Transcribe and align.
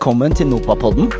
Velkommen 0.00 0.32
til 0.32 0.46
Nopapodden. 0.48 1.10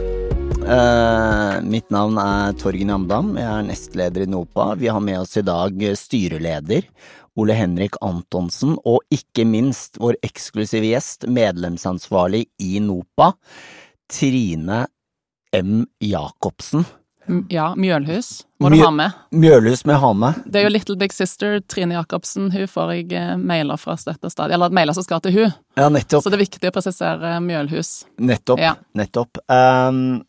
Uh, 0.65 1.59
mitt 1.69 1.91
navn 1.93 2.15
er 2.17 2.55
Torgen 2.57 2.89
Amdam, 2.95 3.35
jeg 3.37 3.45
er 3.45 3.67
nestleder 3.67 4.23
i 4.25 4.29
NOPA. 4.33 4.71
Vi 4.81 4.89
har 4.89 5.03
med 5.05 5.19
oss 5.21 5.37
i 5.37 5.43
dag 5.45 5.83
styreleder 6.01 6.87
Ole 7.37 7.59
Henrik 7.59 7.99
Antonsen, 8.01 8.79
og 8.89 9.05
ikke 9.13 9.45
minst 9.45 10.01
vår 10.01 10.17
eksklusive 10.25 10.95
gjest, 10.95 11.29
medlemsansvarlig 11.29 12.47
i 12.65 12.81
NOPA, 12.81 13.35
Trine 14.17 14.87
M. 15.61 15.85
Jacobsen. 16.01 16.89
Ja, 17.53 17.75
Mjølhus 17.77 18.47
må 18.61 18.71
du 18.73 18.79
ha 18.81 18.91
med. 18.93 19.17
Mjølhus 19.33 19.85
må 19.87 19.95
jeg 19.95 20.03
ha 20.03 20.11
med. 20.17 20.41
Det 20.47 20.61
er 20.61 20.67
jo 20.67 20.73
Little 20.73 20.97
Big 21.01 21.15
Sister, 21.15 21.61
Trine 21.71 21.97
Jacobsen. 21.97 22.51
Hun 22.53 22.71
får 22.71 22.95
jeg 22.97 23.13
eh, 23.17 23.37
mailer 23.39 23.81
fra 23.81 23.97
støtte 24.01 24.33
stadig. 24.33 24.57
eller 24.57 24.73
mailer 24.75 24.97
som 24.97 25.07
skal 25.07 25.23
til 25.25 25.37
hun. 25.37 25.55
Ja, 25.79 25.89
nettopp. 25.93 26.25
Så 26.25 26.33
det 26.33 26.41
er 26.41 26.47
viktig 26.47 26.73
å 26.73 26.75
presisere 26.75 27.37
Mjølhus. 27.45 27.93
Nettopp. 28.21 28.61
Ja. 28.63 28.75
Nettopp. 28.99 29.41
Um, 29.49 30.21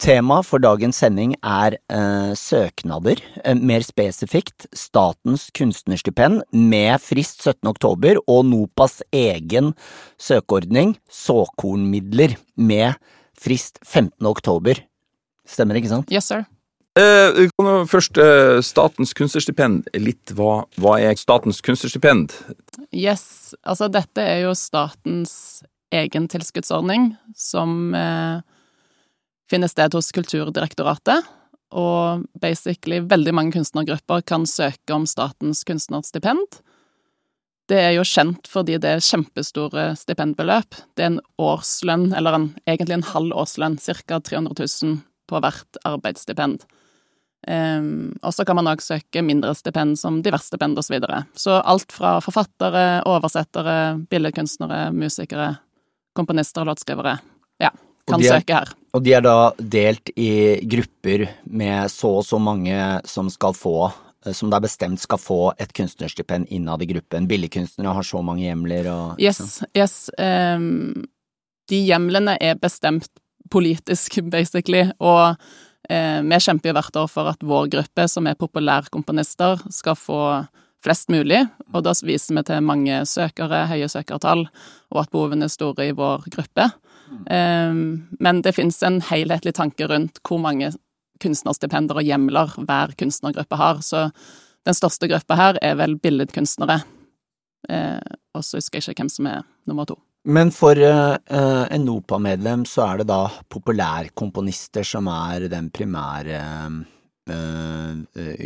Tema 0.00 0.38
for 0.40 0.62
dagens 0.64 0.96
sending 1.02 1.34
er 1.44 1.74
uh, 1.92 2.32
søknader, 2.38 3.20
uh, 3.44 3.52
mer 3.52 3.84
spesifikt 3.84 4.64
Statens 4.72 5.50
kunstnerstipend 5.52 6.40
med 6.56 7.02
frist 7.04 7.44
17. 7.44 7.68
oktober 7.68 8.22
og 8.24 8.46
NOPAs 8.48 9.02
egen 9.12 9.74
søkeordning, 10.16 10.94
såkornmidler, 11.04 12.38
med 12.56 12.96
frist 13.36 13.76
15. 13.84 14.24
oktober. 14.30 14.80
Stemmer, 15.50 15.78
ikke 15.80 15.90
sant? 15.90 16.12
Yes, 16.14 16.30
sir. 16.30 16.46
Eh, 16.98 17.48
først, 17.86 18.18
eh, 18.18 18.60
Statens 18.66 19.14
kunstnerstipend. 19.14 19.86
Litt 19.94 20.32
hva, 20.34 20.64
hva, 20.76 20.98
er 21.00 21.14
Statens 21.18 21.60
kunstnerstipend? 21.62 22.34
Yes, 22.92 23.54
altså 23.62 23.90
dette 23.90 24.18
er 24.18 24.42
jo 24.44 24.54
statens 24.58 25.62
egen 25.94 26.26
tilskuddsordning 26.30 27.12
som 27.34 27.94
eh, 27.94 28.40
finner 29.50 29.70
sted 29.70 29.94
hos 29.94 30.10
Kulturdirektoratet. 30.12 31.26
Og 31.70 32.26
basically 32.42 32.98
veldig 33.06 33.34
mange 33.34 33.54
kunstnergrupper 33.54 34.24
kan 34.26 34.46
søke 34.46 34.94
om 34.94 35.06
statens 35.06 35.62
kunstnerstipend. 35.64 36.58
Det 37.70 37.78
er 37.78 37.92
jo 37.94 38.02
kjent 38.02 38.48
fordi 38.50 38.80
det 38.82 38.96
er 38.96 39.04
kjempestore 39.04 39.92
stipendbeløp. 39.94 40.74
Det 40.98 41.04
er 41.04 41.12
en 41.12 41.20
årslønn, 41.38 42.08
eller 42.18 42.34
en, 42.34 42.48
egentlig 42.66 42.98
en 42.98 43.06
halv 43.12 43.36
årslønn, 43.44 43.78
ca. 43.78 44.18
300 44.18 44.58
000 44.58 44.98
på 45.30 45.40
hvert 45.42 45.80
arbeidsstipend. 45.88 46.66
Um, 47.48 48.12
og 48.20 48.34
så 48.36 48.44
kan 48.44 48.58
man 48.58 48.68
òg 48.68 48.82
søke 48.84 49.22
mindre 49.24 49.54
stipend 49.56 49.96
som 49.96 50.18
diversstipend 50.24 50.76
osv. 50.76 50.90
Så, 50.90 50.92
videre. 50.92 51.22
så 51.32 51.60
alt 51.64 51.92
fra 51.92 52.18
forfattere, 52.20 53.00
oversettere, 53.08 53.76
billedkunstnere, 54.10 54.90
musikere, 54.92 55.54
komponister 56.16 56.64
og 56.64 56.74
låtskrivere 56.74 57.16
ja, 57.62 57.70
kan 58.08 58.20
er, 58.20 58.36
søke 58.36 58.58
her. 58.58 58.74
Og 58.92 59.04
de 59.06 59.14
er 59.16 59.24
da 59.24 59.36
delt 59.56 60.12
i 60.20 60.60
grupper 60.68 61.28
med 61.48 61.88
så 61.92 62.18
og 62.20 62.26
så 62.28 62.40
mange 62.42 62.76
som 63.08 63.30
skal 63.32 63.56
få 63.56 63.76
eh, 63.88 64.34
som 64.36 64.52
det 64.52 64.60
er 64.60 64.66
bestemt 64.66 65.00
skal 65.00 65.22
få 65.22 65.40
et 65.56 65.72
kunstnerstipend 65.76 66.50
innad 66.52 66.84
i 66.84 66.90
gruppen. 66.92 67.30
Billedkunstnere 67.30 67.96
har 67.96 68.06
så 68.06 68.20
mange 68.26 68.50
hjemler 68.50 68.90
og 68.92 69.22
Yes, 69.22 69.62
yes. 69.72 70.10
Um, 70.18 71.08
de 71.70 71.80
hjemlene 71.86 72.36
er 72.42 72.60
bestemt 72.60 73.08
politisk, 73.52 74.20
basically. 74.30 74.86
Og 74.98 75.36
eh, 75.90 76.20
vi 76.22 76.40
kjemper 76.40 76.70
jo 76.70 76.76
hvert 76.78 76.98
år 77.02 77.10
for 77.10 77.30
at 77.32 77.44
vår 77.46 77.70
gruppe, 77.74 78.06
som 78.08 78.28
er 78.30 78.38
populærkomponister, 78.40 79.64
skal 79.74 79.98
få 79.98 80.22
flest 80.80 81.10
mulig, 81.12 81.42
og 81.74 81.82
da 81.84 81.92
viser 82.06 82.38
vi 82.38 82.44
til 82.48 82.62
mange 82.64 83.02
søkere, 83.04 83.66
høye 83.68 83.88
søkertall, 83.92 84.46
og 84.88 85.02
at 85.02 85.10
behovene 85.12 85.44
er 85.44 85.52
store 85.52 85.90
i 85.90 85.96
vår 85.96 86.24
gruppe. 86.32 86.70
Eh, 87.28 87.74
men 88.20 88.44
det 88.44 88.54
finnes 88.56 88.80
en 88.86 89.02
helhetlig 89.10 89.54
tanke 89.58 89.90
rundt 89.90 90.22
hvor 90.24 90.40
mange 90.40 90.72
kunstnerstipender 91.20 92.00
og 92.00 92.06
hjemler 92.06 92.54
hver 92.64 92.94
kunstnergruppe 92.98 93.60
har, 93.60 93.82
så 93.84 94.08
den 94.68 94.76
største 94.76 95.08
gruppa 95.10 95.36
her 95.36 95.60
er 95.64 95.76
vel 95.80 95.98
billedkunstnere. 96.00 96.80
Eh, 97.68 98.00
og 98.34 98.44
så 98.44 98.60
husker 98.60 98.80
jeg 98.80 98.94
ikke 98.94 99.04
hvem 99.04 99.12
som 99.12 99.28
er 99.28 99.44
nummer 99.68 99.88
to. 99.88 99.98
Men 100.24 100.50
for 100.52 100.76
uh, 100.76 101.16
en 101.72 101.84
NOPA-medlem 101.86 102.66
så 102.68 102.84
er 102.90 103.00
det 103.00 103.08
da 103.08 103.22
populærkomponister 103.48 104.84
som 104.84 105.08
er 105.08 105.46
den 105.48 105.70
primære 105.72 106.40
uh, 107.30 107.94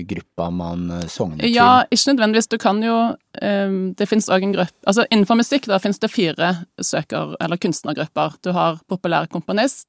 gruppa 0.06 0.46
man 0.54 0.86
sogner 1.10 1.42
til? 1.42 1.54
Ja, 1.56 1.82
ikke 1.90 2.12
nødvendigvis. 2.12 2.50
Du 2.52 2.58
kan 2.62 2.82
jo 2.84 3.16
Det 3.98 4.06
finnes 4.06 4.28
òg 4.28 4.44
en 4.44 4.52
gruppe 4.54 4.86
Altså 4.86 5.06
innenfor 5.10 5.38
musikk 5.40 5.66
da 5.66 5.80
finnes 5.82 5.98
det 5.98 6.12
fire 6.12 6.66
søker- 6.78 7.34
eller 7.40 7.56
kunstnergrupper. 7.56 8.36
Du 8.44 8.52
har 8.52 8.78
populærkomponist, 8.88 9.88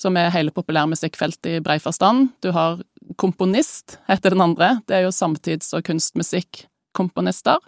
som 0.00 0.16
er 0.16 0.32
hele 0.34 0.50
populærmusikkfeltet 0.50 1.58
i 1.58 1.60
brei 1.60 1.78
forstand. 1.78 2.30
Du 2.42 2.50
har 2.52 2.80
komponist, 3.16 3.98
heter 4.08 4.34
den 4.34 4.40
andre. 4.40 4.80
Det 4.88 4.96
er 4.96 5.06
jo 5.06 5.14
samtids- 5.14 5.74
og 5.76 5.84
kunstmusikkomponister. 5.84 7.58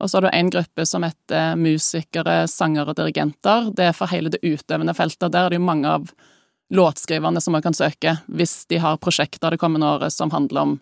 Og 0.00 0.10
så 0.10 0.16
har 0.16 0.22
du 0.22 0.30
en 0.32 0.50
gruppe 0.50 0.86
som 0.88 1.04
heter 1.04 1.56
musikere, 1.60 2.46
sangere 2.48 2.94
dirigenter. 2.96 3.68
Det 3.76 3.90
er 3.90 3.96
for 3.96 4.08
hele 4.12 4.32
det 4.32 4.40
utøvende 4.42 4.94
feltet. 4.96 5.32
Der 5.32 5.44
er 5.46 5.52
det 5.52 5.60
jo 5.60 5.66
mange 5.66 5.90
av 5.92 6.08
låtskriverne 6.70 7.40
som 7.42 7.52
man 7.52 7.64
kan 7.64 7.74
søke 7.74 8.14
hvis 8.30 8.64
de 8.70 8.78
har 8.80 9.00
prosjekter 9.02 9.52
det 9.52 9.60
kommende 9.60 9.90
året 9.90 10.14
som 10.14 10.30
handler 10.32 10.62
om 10.62 10.74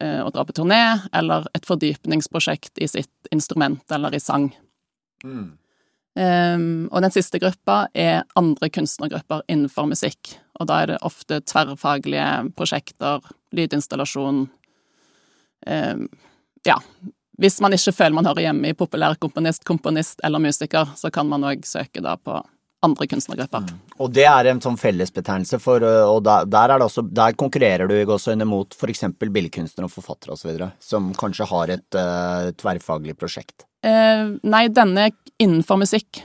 eh, 0.00 0.20
å 0.20 0.30
dra 0.34 0.44
på 0.44 0.56
turné, 0.58 0.82
eller 1.14 1.46
et 1.54 1.66
fordypningsprosjekt 1.68 2.82
i 2.82 2.90
sitt 2.90 3.32
instrument 3.32 3.94
eller 3.94 4.14
i 4.14 4.20
sang. 4.20 4.50
Mm. 5.24 5.52
Um, 6.12 6.90
og 6.92 7.00
den 7.00 7.14
siste 7.14 7.40
gruppa 7.40 7.86
er 7.96 8.26
andre 8.36 8.68
kunstnergrupper 8.68 9.46
innenfor 9.48 9.86
musikk. 9.88 10.34
Og 10.60 10.68
da 10.68 10.82
er 10.82 10.90
det 10.90 10.98
ofte 11.06 11.40
tverrfaglige 11.48 12.52
prosjekter, 12.58 13.24
lydinstallasjon 13.56 14.44
um, 15.66 16.04
Ja, 16.66 16.76
hvis 17.40 17.60
man 17.64 17.72
ikke 17.72 17.94
føler 17.96 18.16
man 18.16 18.28
hører 18.28 18.48
hjemme 18.48 18.72
i 18.72 18.76
populær 18.76 19.16
komponist 19.20 19.64
komponist 19.68 20.20
eller 20.24 20.42
musiker, 20.42 20.92
så 20.96 21.10
kan 21.10 21.28
man 21.28 21.46
òg 21.48 21.64
søke 21.66 22.02
da 22.04 22.16
på 22.20 22.40
andre 22.82 23.06
kunstnergrupper. 23.06 23.62
Mm. 23.62 23.78
Og 24.02 24.10
det 24.14 24.24
er 24.26 24.48
en 24.50 24.60
sånn 24.62 24.78
fellesbetegnelse 24.80 25.60
for 25.62 25.84
Og 25.86 26.18
der, 26.26 26.48
der, 26.50 26.74
også, 26.82 27.04
der 27.06 27.36
konkurrerer 27.38 27.86
du 27.86 27.94
også 28.10 28.34
mot 28.42 28.74
f.eks. 28.74 29.04
billedkunstnere 29.20 29.86
og 29.86 29.94
forfattere 29.94 30.34
osv., 30.34 30.66
som 30.82 31.12
kanskje 31.14 31.46
har 31.52 31.76
et 31.76 31.98
uh, 31.98 32.50
tverrfaglig 32.58 33.14
prosjekt? 33.18 33.66
Eh, 33.86 34.34
nei, 34.42 34.66
denne 34.74 35.08
er 35.08 35.16
innenfor 35.42 35.78
musikk. 35.78 36.24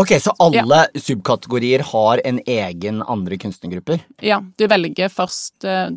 Ok, 0.00 0.14
så 0.22 0.32
alle 0.40 0.62
ja. 0.62 1.00
subkategorier 1.02 1.82
har 1.88 2.20
en 2.24 2.38
egen 2.46 3.02
andre 3.02 3.40
kunstnergrupper? 3.40 4.04
Ja, 4.24 4.38
du 4.40 4.68
velger 4.70 5.12
først 5.12 5.64
uh, 5.64 5.88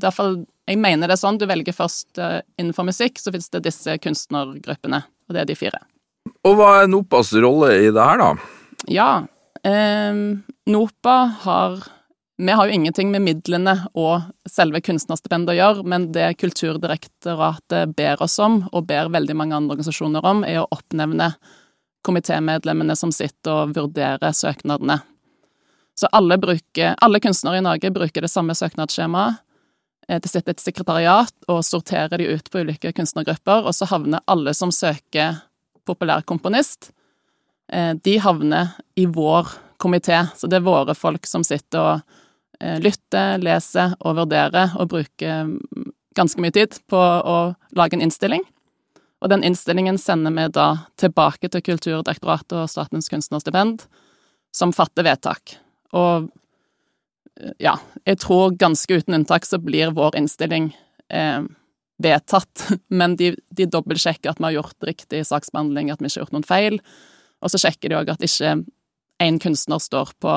jeg 0.69 0.79
mener 0.79 1.09
det 1.09 1.17
er 1.17 1.23
sånn, 1.23 1.39
du 1.39 1.47
velger 1.49 1.75
først 1.75 2.19
uh, 2.21 2.39
innenfor 2.59 2.87
musikk, 2.87 3.19
så 3.19 3.33
finnes 3.33 3.51
det 3.51 3.65
disse 3.65 3.97
kunstnergruppene, 4.03 5.01
og 5.27 5.35
det 5.35 5.43
er 5.43 5.49
de 5.49 5.57
fire. 5.59 5.81
Og 6.47 6.55
hva 6.59 6.69
er 6.81 6.91
NOPAs 6.91 7.33
rolle 7.43 7.73
i 7.81 7.89
det 7.91 8.03
her, 8.03 8.21
da? 8.21 8.29
Ja, 8.91 9.09
eh, 9.67 10.15
NOPA 10.71 11.17
har 11.43 11.83
Vi 12.35 12.51
har 12.51 12.65
jo 12.67 12.73
ingenting 12.73 13.11
med 13.11 13.21
midlene 13.21 13.75
og 13.93 14.23
selve 14.49 14.81
kunstnerstipendet 14.81 15.53
å 15.53 15.55
gjøre, 15.55 15.83
men 15.85 16.07
det 16.11 16.31
Kulturdirektoratet 16.41 17.93
ber 17.95 18.23
oss 18.25 18.39
om, 18.41 18.63
og 18.73 18.87
ber 18.89 19.11
veldig 19.13 19.35
mange 19.37 19.55
andre 19.55 19.75
organisasjoner 19.75 20.25
om, 20.25 20.41
er 20.43 20.63
å 20.63 20.67
oppnevne 20.73 21.29
komitémedlemmene 22.03 22.97
som 22.97 23.13
sitter 23.13 23.53
og 23.53 23.75
vurderer 23.77 24.33
søknadene. 24.33 24.97
Så 25.95 26.09
alle, 26.11 26.39
bruker, 26.41 26.97
alle 26.97 27.21
kunstnere 27.21 27.61
i 27.61 27.63
Norge 27.63 27.93
bruker 27.93 28.25
det 28.25 28.33
samme 28.33 28.57
søknadsskjemaet 28.57 29.43
Eh, 30.07 30.19
det 30.19 30.29
sitter 30.31 30.53
et 30.53 30.63
sekretariat 30.63 31.49
og 31.51 31.63
sorterer 31.65 32.17
de 32.19 32.27
ut 32.35 32.49
på 32.51 32.63
ulike 32.63 32.93
kunstnergrupper, 32.95 33.65
og 33.67 33.75
så 33.75 33.87
havner 33.91 34.23
alle 34.27 34.53
som 34.57 34.71
søker 34.71 35.41
populærkomponist, 35.87 36.91
eh, 37.71 37.93
de 37.93 38.17
havner 38.19 38.75
i 38.95 39.05
vår 39.05 39.47
komité. 39.79 40.25
Så 40.35 40.47
det 40.47 40.61
er 40.61 40.67
våre 40.67 40.95
folk 40.95 41.27
som 41.27 41.43
sitter 41.43 41.79
og 41.79 42.01
eh, 42.59 42.79
lytter, 42.79 43.37
leser 43.43 43.95
og 43.99 44.17
vurderer, 44.21 44.75
og 44.79 44.91
bruker 44.95 45.45
mm, 45.49 45.91
ganske 46.15 46.41
mye 46.41 46.55
tid 46.55 46.79
på 46.87 46.99
å 46.99 47.55
lage 47.75 47.97
en 47.97 48.05
innstilling. 48.05 48.43
Og 49.23 49.31
den 49.31 49.43
innstillingen 49.43 49.97
sender 49.97 50.33
vi 50.35 50.49
da 50.51 50.67
tilbake 50.99 51.47
til 51.47 51.63
Kulturdirektoratet 51.63 52.57
og 52.59 52.71
Statens 52.71 53.07
kunstnerstipend, 53.11 53.85
som 54.51 54.73
fatter 54.75 55.07
vedtak. 55.07 55.55
Og 55.95 56.27
ja, 57.61 57.77
jeg 58.05 58.19
tror 58.21 58.53
ganske 58.59 58.99
uten 58.99 59.17
unntak 59.17 59.47
så 59.47 59.59
blir 59.61 59.93
vår 59.95 60.17
innstilling 60.19 60.71
eh, 61.09 61.41
vedtatt, 62.03 62.67
men 62.99 63.17
de, 63.19 63.33
de 63.49 63.67
dobbeltsjekker 63.69 64.33
at 64.33 64.41
vi 64.41 64.49
har 64.49 64.59
gjort 64.59 64.89
riktig 64.89 65.23
saksbehandling, 65.29 65.91
at 65.91 66.01
vi 66.01 66.09
ikke 66.11 66.19
har 66.19 66.25
gjort 66.27 66.37
noen 66.37 66.47
feil, 66.47 66.79
og 67.43 67.51
så 67.51 67.59
sjekker 67.59 67.91
de 67.91 67.99
òg 67.99 68.13
at 68.13 68.23
ikke 68.23 68.57
én 69.23 69.39
kunstner 69.41 69.81
står 69.81 70.13
på 70.23 70.35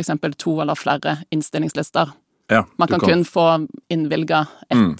eksempel 0.00 0.32
to 0.40 0.56
eller 0.62 0.78
flere 0.78 1.18
innstillingslister. 1.30 2.14
Ja, 2.50 2.64
Man 2.76 2.88
kan, 2.88 3.00
kan, 3.00 3.08
kun 3.08 3.24
få 3.24 3.66
innvilga 3.92 4.46
ett 4.68 4.78
mm. 4.78 4.96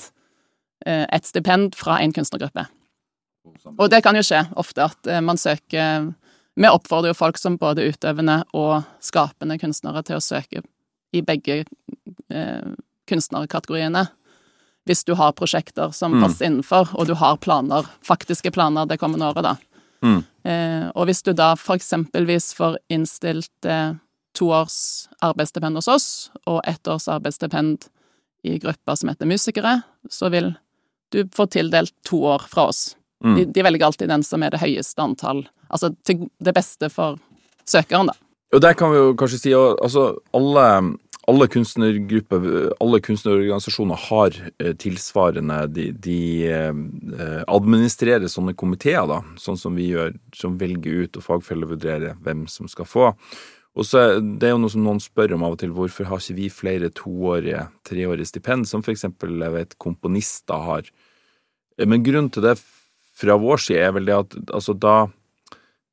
eh, 0.87 1.07
et 1.09 1.27
stipend 1.27 1.75
fra 1.77 1.99
én 2.01 2.13
kunstnergruppe. 2.13 2.67
Og 3.79 3.91
det 3.91 4.03
kan 4.05 4.17
jo 4.17 4.23
skje 4.23 4.45
ofte, 4.57 4.85
at 4.85 5.07
eh, 5.07 5.21
man 5.21 5.41
søker 5.41 6.13
Vi 6.55 6.69
oppfordrer 6.69 7.11
jo 7.11 7.17
folk 7.17 7.39
som 7.41 7.57
både 7.57 7.87
utøvende 7.89 8.43
og 8.53 8.83
skapende 9.01 9.57
kunstnere 9.59 10.03
til 10.05 10.19
å 10.19 10.25
søke 10.25 10.61
i 11.13 11.23
begge 11.23 11.65
eh, 12.31 12.73
kunstnerkategoriene. 13.09 14.07
Hvis 14.89 15.05
du 15.07 15.15
har 15.15 15.33
prosjekter 15.39 15.93
som 15.95 16.13
Mm. 16.13 16.23
passer 16.25 16.47
innenfor, 16.47 16.95
og 16.99 17.07
du 17.07 17.15
har 17.15 17.37
planer, 17.37 17.87
faktiske 18.03 18.51
planer 18.53 18.87
det 18.87 18.99
kommende 18.99 19.29
året, 19.31 19.43
da. 19.43 19.57
Mm. 20.03 20.25
Eh, 20.45 20.91
og 20.97 21.07
hvis 21.07 21.23
du 21.23 21.33
da 21.33 21.55
for 21.55 21.77
eksempelvis 21.77 22.53
får 22.55 22.79
innstilt 22.91 23.65
eh, 23.65 23.95
to 24.35 24.49
års 24.51 25.09
arbeidsstipend 25.23 25.77
hos 25.77 25.89
oss, 25.89 26.31
og 26.47 26.61
ett 26.67 26.89
års 26.89 27.07
arbeidsstipend 27.09 27.87
i 28.45 28.59
gruppa 28.59 28.97
som 28.97 29.09
heter 29.13 29.27
Musikere, 29.27 29.83
så 30.11 30.31
vil 30.31 30.55
du 31.13 31.25
få 31.29 31.47
tildelt 31.47 31.93
to 32.05 32.25
år 32.25 32.49
fra 32.49 32.67
oss. 32.73 32.97
Mm. 33.25 33.37
De, 33.37 33.45
de 33.45 33.63
velger 33.63 33.87
alltid 33.87 34.09
den 34.09 34.25
som 34.27 34.43
er 34.43 34.51
det 34.51 34.61
høyeste 34.65 34.99
antall, 34.99 35.45
altså 35.71 35.93
til 36.03 36.29
det 36.43 36.55
beste 36.57 36.89
for 36.91 37.21
søkeren, 37.69 38.11
da. 38.11 38.17
Og 38.53 38.61
der 38.61 38.77
kan 38.77 38.93
vi 38.93 39.01
jo 39.01 39.15
kanskje 39.17 39.41
si 39.41 39.55
at 39.57 39.81
altså, 39.81 40.05
alle, 40.37 40.65
alle 41.31 41.49
kunstnergrupper, 41.49 42.45
alle 42.85 43.01
kunstnerorganisasjoner 43.05 44.03
har 44.09 44.37
eh, 44.59 44.75
tilsvarende 44.77 45.63
De, 45.73 45.87
de 45.93 46.19
eh, 46.51 47.41
administrerer 47.47 48.29
sånne 48.29 48.55
komiteer, 48.59 49.07
da, 49.09 49.23
sånn 49.41 49.57
som 49.61 49.79
vi 49.79 49.89
gjør, 49.95 50.13
som 50.37 50.61
velger 50.61 51.07
ut 51.07 51.17
og 51.17 51.27
fagfellevurderer 51.31 52.21
hvem 52.21 52.45
som 52.51 52.69
skal 52.69 52.89
få. 52.89 53.11
Og 53.73 53.89
så 53.89 54.21
Det 54.21 54.51
er 54.51 54.53
jo 54.53 54.61
noe 54.61 54.73
som 54.75 54.85
noen 54.85 55.01
spør 55.01 55.33
om 55.39 55.47
av 55.47 55.57
og 55.57 55.63
til, 55.63 55.73
hvorfor 55.73 56.11
har 56.11 56.21
ikke 56.21 56.37
vi 56.37 56.51
flere 56.53 56.93
toårige, 56.93 57.65
treårige 57.89 58.29
stipend, 58.29 58.69
som 58.69 58.85
for 58.85 58.93
eksempel 58.93 59.41
jeg 59.41 59.57
vet 59.57 59.79
komponister 59.81 60.61
har. 60.61 60.93
Men 61.81 62.05
grunnen 62.05 62.29
til 62.29 62.45
det 62.45 62.59
fra 63.17 63.39
vår 63.41 63.65
side 63.65 63.81
er 63.81 63.97
vel 63.97 64.09
det 64.09 64.19
at 64.19 64.37
altså 64.53 64.77
da 64.77 64.97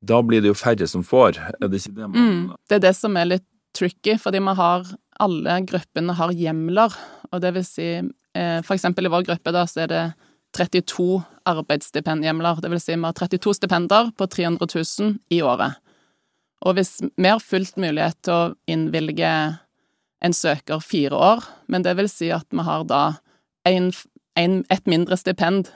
da 0.00 0.22
blir 0.24 0.40
det 0.40 0.52
jo 0.52 0.56
færre 0.56 0.86
som 0.88 1.04
får, 1.04 1.38
er 1.60 1.68
det 1.68 1.82
ikke 1.82 1.94
det 1.96 2.08
man 2.08 2.16
Mm. 2.16 2.56
Det 2.68 2.78
er 2.78 2.84
det 2.88 2.96
som 2.96 3.16
er 3.16 3.28
litt 3.28 3.46
tricky, 3.76 4.16
fordi 4.18 4.40
vi 4.40 4.54
har 4.56 4.86
alle 5.20 5.60
gruppene 5.68 6.16
har 6.16 6.32
hjemler, 6.32 6.94
og 7.30 7.40
det 7.40 7.54
vil 7.54 7.64
si 7.64 7.90
eh, 8.34 8.62
For 8.62 8.74
eksempel 8.74 9.06
i 9.06 9.12
vår 9.12 9.26
gruppe 9.28 9.52
da, 9.52 9.66
så 9.66 9.84
er 9.84 9.86
det 9.86 10.04
32 10.56 11.22
arbeidsstipendhjemler. 11.46 12.60
Det 12.60 12.70
vil 12.70 12.80
si 12.80 12.94
vi 12.94 13.04
har 13.04 13.14
32 13.14 13.54
stipender 13.54 14.10
på 14.16 14.26
300 14.26 14.66
000 14.74 15.18
i 15.30 15.42
året. 15.42 15.78
Og 16.66 16.74
hvis 16.76 17.00
vi 17.00 17.28
har 17.28 17.40
fullt 17.40 17.76
mulighet 17.76 18.18
til 18.22 18.34
å 18.34 18.54
innvilge 18.68 19.30
en 20.20 20.36
søker 20.36 20.82
fire 20.84 21.16
år, 21.16 21.44
men 21.68 21.82
det 21.82 21.96
vil 21.96 22.08
si 22.08 22.30
at 22.34 22.46
vi 22.50 22.64
har 22.66 22.84
da 22.84 23.02
en, 23.68 23.92
en, 24.36 24.64
et 24.68 24.86
mindre 24.90 25.16
stipend 25.16 25.70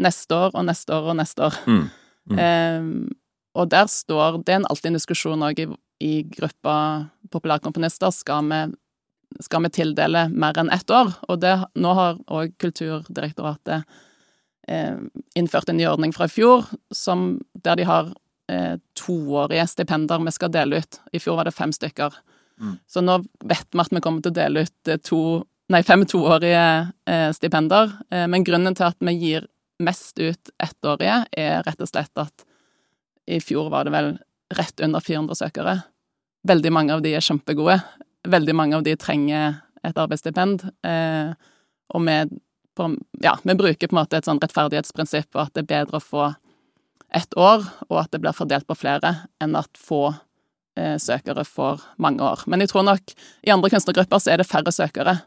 neste 0.00 0.34
år 0.34 0.54
og 0.54 0.64
neste 0.64 0.94
år 0.96 1.10
og 1.12 1.18
neste 1.20 1.50
år. 1.50 1.58
Mm. 1.66 1.82
Mm. 2.30 2.38
Eh, 2.38 3.10
og 3.54 3.70
der 3.70 3.88
står 3.90 4.42
Det 4.44 4.54
er 4.54 4.68
alltid 4.68 4.92
en 4.92 4.98
diskusjon 4.98 5.42
òg 5.42 5.58
i, 5.62 5.66
i 6.00 6.12
gruppa 6.36 6.76
populærkomponister. 7.32 8.12
Skal 8.14 8.46
vi, 8.50 8.60
skal 9.42 9.64
vi 9.66 9.72
tildele 9.74 10.28
mer 10.30 10.58
enn 10.60 10.70
ett 10.70 10.90
år? 10.90 11.12
Og 11.28 11.40
det, 11.42 11.56
nå 11.74 11.94
har 11.98 12.20
òg 12.30 12.54
Kulturdirektoratet 12.62 13.84
eh, 14.68 14.96
innført 15.34 15.68
en 15.68 15.80
ny 15.80 15.86
ordning 15.90 16.14
fra 16.14 16.28
i 16.30 16.32
fjor 16.32 16.66
som, 16.94 17.40
der 17.54 17.80
de 17.80 17.86
har 17.88 18.12
eh, 18.50 18.76
toårige 18.98 19.66
stipender 19.74 20.22
vi 20.24 20.34
skal 20.34 20.52
dele 20.54 20.82
ut. 20.82 21.00
I 21.12 21.22
fjor 21.22 21.40
var 21.40 21.48
det 21.50 21.56
fem 21.56 21.72
stykker. 21.74 22.14
Mm. 22.60 22.76
Så 22.86 23.02
nå 23.02 23.22
vet 23.48 23.66
vi 23.72 23.80
at 23.82 23.94
vi 23.94 24.02
kommer 24.04 24.22
til 24.22 24.34
å 24.34 24.38
dele 24.40 24.66
ut 24.66 24.90
eh, 24.90 25.00
to, 25.02 25.22
nei, 25.72 25.82
fem 25.86 26.04
toårige 26.06 26.66
eh, 27.08 27.30
stipender. 27.36 27.96
Eh, 28.12 28.28
men 28.30 28.46
grunnen 28.46 28.76
til 28.78 28.90
at 28.90 28.98
vi 29.02 29.16
gir 29.18 29.48
mest 29.80 30.18
ut 30.20 30.52
ettårige, 30.60 31.24
er 31.32 31.62
rett 31.64 31.80
og 31.80 31.88
slett 31.88 32.20
at 32.20 32.44
i 33.30 33.40
fjor 33.40 33.70
var 33.70 33.86
det 33.86 33.94
vel 33.94 34.12
rett 34.58 34.82
under 34.82 35.00
400 35.00 35.38
søkere. 35.38 35.76
Veldig 36.48 36.72
mange 36.72 36.94
av 36.94 37.02
de 37.04 37.14
er 37.14 37.24
kjempegode. 37.24 37.78
Veldig 38.28 38.54
mange 38.56 38.78
av 38.78 38.84
de 38.84 38.96
trenger 38.98 39.60
et 39.86 39.98
arbeidsstipend. 39.98 40.64
Eh, 40.86 41.32
og 41.94 42.06
vi, 42.06 42.16
på, 42.76 42.88
ja, 43.22 43.36
vi 43.44 43.56
bruker 43.58 43.90
på 43.90 43.94
en 43.94 44.00
måte 44.00 44.20
et 44.20 44.28
sånn 44.28 44.40
rettferdighetsprinsipp, 44.42 45.30
og 45.36 45.46
at 45.46 45.54
det 45.54 45.64
er 45.64 45.70
bedre 45.74 46.00
å 46.00 46.04
få 46.04 46.26
ett 47.14 47.36
år, 47.38 47.64
og 47.88 47.96
at 48.04 48.12
det 48.14 48.20
blir 48.22 48.36
fordelt 48.36 48.68
på 48.68 48.78
flere, 48.78 49.14
enn 49.42 49.56
at 49.58 49.70
få 49.78 50.12
eh, 50.78 50.96
søkere 51.02 51.44
får 51.46 51.82
mange 52.02 52.24
år. 52.24 52.44
Men 52.46 52.62
jeg 52.62 52.72
tror 52.72 52.86
nok 52.86 53.14
i 53.46 53.52
andre 53.54 53.72
kunstnergrupper 53.72 54.22
så 54.22 54.34
er 54.34 54.42
det 54.42 54.48
færre 54.50 54.74
søkere. 54.74 55.18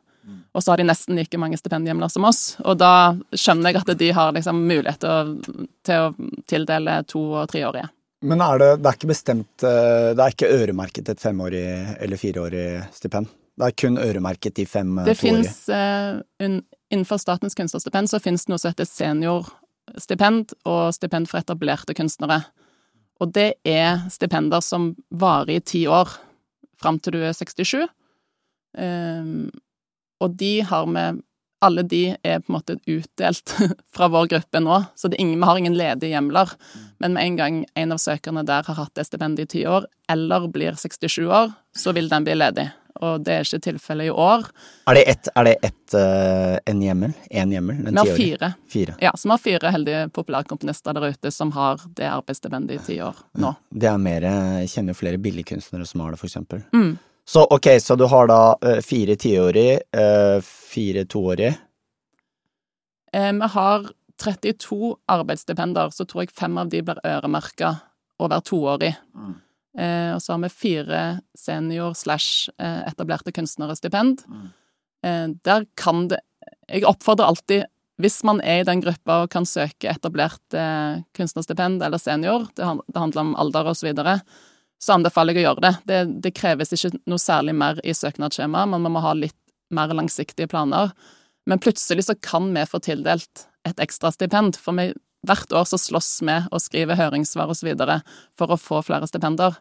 Og 0.54 0.64
så 0.64 0.72
har 0.72 0.80
de 0.80 0.86
nesten 0.88 1.18
like 1.18 1.40
mange 1.42 1.58
stipendhjemler 1.60 2.12
som 2.12 2.26
oss. 2.30 2.56
Og 2.64 2.78
da 2.80 3.16
skjønner 3.36 3.74
jeg 3.74 3.82
at 3.82 3.94
de 4.00 4.12
har 4.16 4.34
liksom 4.36 4.62
mulighet 4.70 5.02
til 5.04 5.12
å, 5.12 5.66
til 5.84 6.08
å 6.08 6.32
tildele 6.50 7.00
to- 7.10 7.26
og 7.42 7.48
treårige. 7.52 7.90
Men 8.24 8.44
er 8.44 8.62
det, 8.62 8.70
det 8.80 8.88
er 8.88 8.98
ikke 8.98 9.10
bestemt 9.10 9.66
eh, 9.68 10.14
Det 10.16 10.24
er 10.24 10.32
ikke 10.32 10.52
øremerket 10.56 11.10
et 11.12 11.20
femårig 11.20 11.66
eller 12.00 12.20
fireårig 12.20 12.68
stipend? 12.96 13.28
Det 13.60 13.68
er 13.68 13.76
kun 13.78 14.00
øremerket 14.00 14.56
de 14.62 14.66
fem 14.70 14.94
eh, 15.02 15.10
Det 15.10 15.18
toårige? 15.20 15.42
finnes 15.44 15.58
eh, 15.76 16.56
Innenfor 16.94 17.20
Statens 17.20 17.58
kunstnerstipend 17.58 18.12
så 18.12 18.22
finnes 18.24 18.46
det 18.46 18.54
noe 18.54 18.62
som 18.62 18.72
heter 18.72 18.88
seniorstipend 18.88 20.54
og 20.70 20.84
stipend 20.96 21.28
for 21.28 21.42
etablerte 21.42 21.96
kunstnere. 21.98 22.44
Og 23.20 23.32
det 23.34 23.56
er 23.66 24.04
stipender 24.14 24.62
som 24.62 24.92
varer 25.10 25.58
i 25.58 25.64
ti 25.66 25.84
år, 25.90 26.12
fram 26.78 27.00
til 27.02 27.18
du 27.18 27.24
er 27.26 27.34
67. 27.34 27.88
Um, 28.78 29.50
og 30.22 30.36
de 30.40 30.60
har 30.62 30.90
vi 30.90 31.12
Alle 31.64 31.80
de 31.88 32.18
er 32.28 32.42
på 32.44 32.52
en 32.52 32.58
måte 32.58 32.76
utdelt 32.92 33.54
fra 33.96 34.10
vår 34.12 34.26
gruppe 34.34 34.60
nå, 34.60 34.82
så 35.00 35.08
det 35.08 35.16
ingen, 35.16 35.40
vi 35.40 35.48
har 35.48 35.58
ingen 35.58 35.78
ledige 35.80 36.12
hjemler. 36.12 36.50
Men 37.00 37.14
med 37.16 37.24
en 37.24 37.38
gang 37.40 37.66
en 37.80 37.96
av 37.96 38.02
søkerne 38.04 38.44
der 38.44 38.68
har 38.68 38.76
hatt 38.76 38.92
det 39.00 39.06
stipendet 39.08 39.46
i 39.46 39.52
ti 39.54 39.62
år, 39.64 39.88
eller 40.12 40.50
blir 40.52 40.76
67 40.76 41.24
år, 41.24 41.54
så 41.72 41.94
vil 41.96 42.10
den 42.12 42.28
bli 42.28 42.36
ledig. 42.36 42.68
Og 43.02 43.24
det 43.26 43.34
er 43.34 43.48
ikke 43.48 43.62
tilfellet 43.64 44.12
i 44.12 44.12
år. 44.12 44.44
Er 44.92 44.98
det 44.98 45.04
ett, 45.10 45.30
er 45.34 45.48
det 45.48 45.54
ett 45.66 45.96
eh, 45.98 46.58
en 46.70 46.82
hjemmel? 46.84 47.16
Én 47.32 47.56
hjemmel? 47.56 47.80
En 47.88 47.96
Vi 47.96 48.00
har 48.02 48.12
fire. 48.18 48.52
Fire. 48.70 48.96
Ja, 49.02 49.14
så 49.18 49.28
vi 49.28 49.34
har 49.34 49.42
fire 49.42 49.72
heldige 49.74 50.04
populærkomponister 50.14 50.94
der 50.94 51.16
ute 51.16 51.32
som 51.32 51.52
har 51.56 51.82
det 51.98 52.12
arbeidsstipendet 52.12 52.76
i 52.76 52.86
ti 52.86 53.00
år 53.02 53.18
nå. 53.40 53.56
Det 53.72 53.90
er 53.90 53.98
mer 53.98 54.28
Jeg 54.28 54.70
kjenner 54.76 54.94
jo 54.94 55.00
flere 55.00 55.18
billigkunstnere 55.18 55.88
som 55.90 56.04
har 56.06 56.14
det, 56.14 56.22
for 56.22 56.30
eksempel. 56.30 56.62
Mm. 56.76 56.94
Så 57.26 57.46
ok, 57.50 57.68
så 57.80 57.96
du 57.96 58.06
har 58.12 58.28
da 58.28 58.42
eh, 58.66 58.82
fire 58.84 59.16
tiårige, 59.16 59.80
uh, 59.96 60.42
fire 60.44 61.06
toårige. 61.06 61.54
Eh, 63.14 63.32
vi 63.34 63.50
har 63.56 63.88
32 64.24 64.96
arbeidsstipender, 65.12 65.90
så 65.90 66.06
tror 66.06 66.26
jeg 66.26 66.36
fem 66.36 66.58
av 66.60 66.70
de 66.72 66.82
blir 66.86 67.00
øremerka 67.08 67.76
å 68.20 68.30
være 68.30 68.46
toårig. 68.50 68.92
Eh, 69.78 70.12
og 70.14 70.22
så 70.22 70.36
har 70.36 70.44
vi 70.44 70.52
fire 70.54 71.04
senior 71.38 71.96
slash 71.98 72.52
eh, 72.62 72.84
etablerte 72.90 73.34
kunstnerstipend. 73.34 74.26
Mm. 74.28 74.52
der 75.44 75.66
kan 75.76 76.08
det 76.08 76.22
Jeg 76.70 76.86
oppfordrer 76.88 77.28
alltid, 77.28 77.66
hvis 78.00 78.24
man 78.24 78.40
er 78.42 78.62
i 78.62 78.64
den 78.64 78.80
gruppa 78.82 79.24
og 79.24 79.32
kan 79.34 79.46
søke 79.46 79.90
etablert 79.92 80.56
eh, 80.56 81.04
kunstnerstipend 81.14 81.84
eller 81.84 82.00
senior, 82.00 82.48
det, 82.56 82.64
det 82.88 83.00
handler 83.00 83.22
om 83.22 83.36
alder 83.36 83.68
og 83.68 83.76
så 83.76 83.90
videre, 83.90 84.22
så 84.84 84.98
anbefaler 84.98 85.38
jeg 85.38 85.44
å 85.44 85.48
gjøre 85.48 85.64
det. 85.64 85.74
det. 85.88 86.02
Det 86.26 86.34
kreves 86.36 86.74
ikke 86.76 86.92
noe 87.08 87.22
særlig 87.22 87.56
mer 87.56 87.80
i 87.88 87.96
søknadsskjemaet, 87.96 88.72
men 88.74 88.84
man 88.84 88.96
må 88.96 89.04
ha 89.06 89.14
litt 89.16 89.38
mer 89.74 89.94
langsiktige 89.96 90.50
planer. 90.52 90.92
Men 91.48 91.62
plutselig 91.64 92.08
så 92.10 92.18
kan 92.20 92.50
vi 92.56 92.66
få 92.68 92.82
tildelt 92.84 93.48
et 93.68 93.80
ekstra 93.84 94.12
stipend, 94.12 94.60
for 94.60 94.76
vi, 94.76 94.92
hvert 95.28 95.56
år 95.56 95.68
så 95.70 95.80
slåss 95.80 96.18
vi 96.28 96.36
og 96.52 96.62
skriver 96.62 97.00
høringssvar 97.00 97.52
videre 97.64 98.02
for 98.40 98.52
å 98.52 98.60
få 98.60 98.82
flere 98.84 99.08
stipender. 99.08 99.56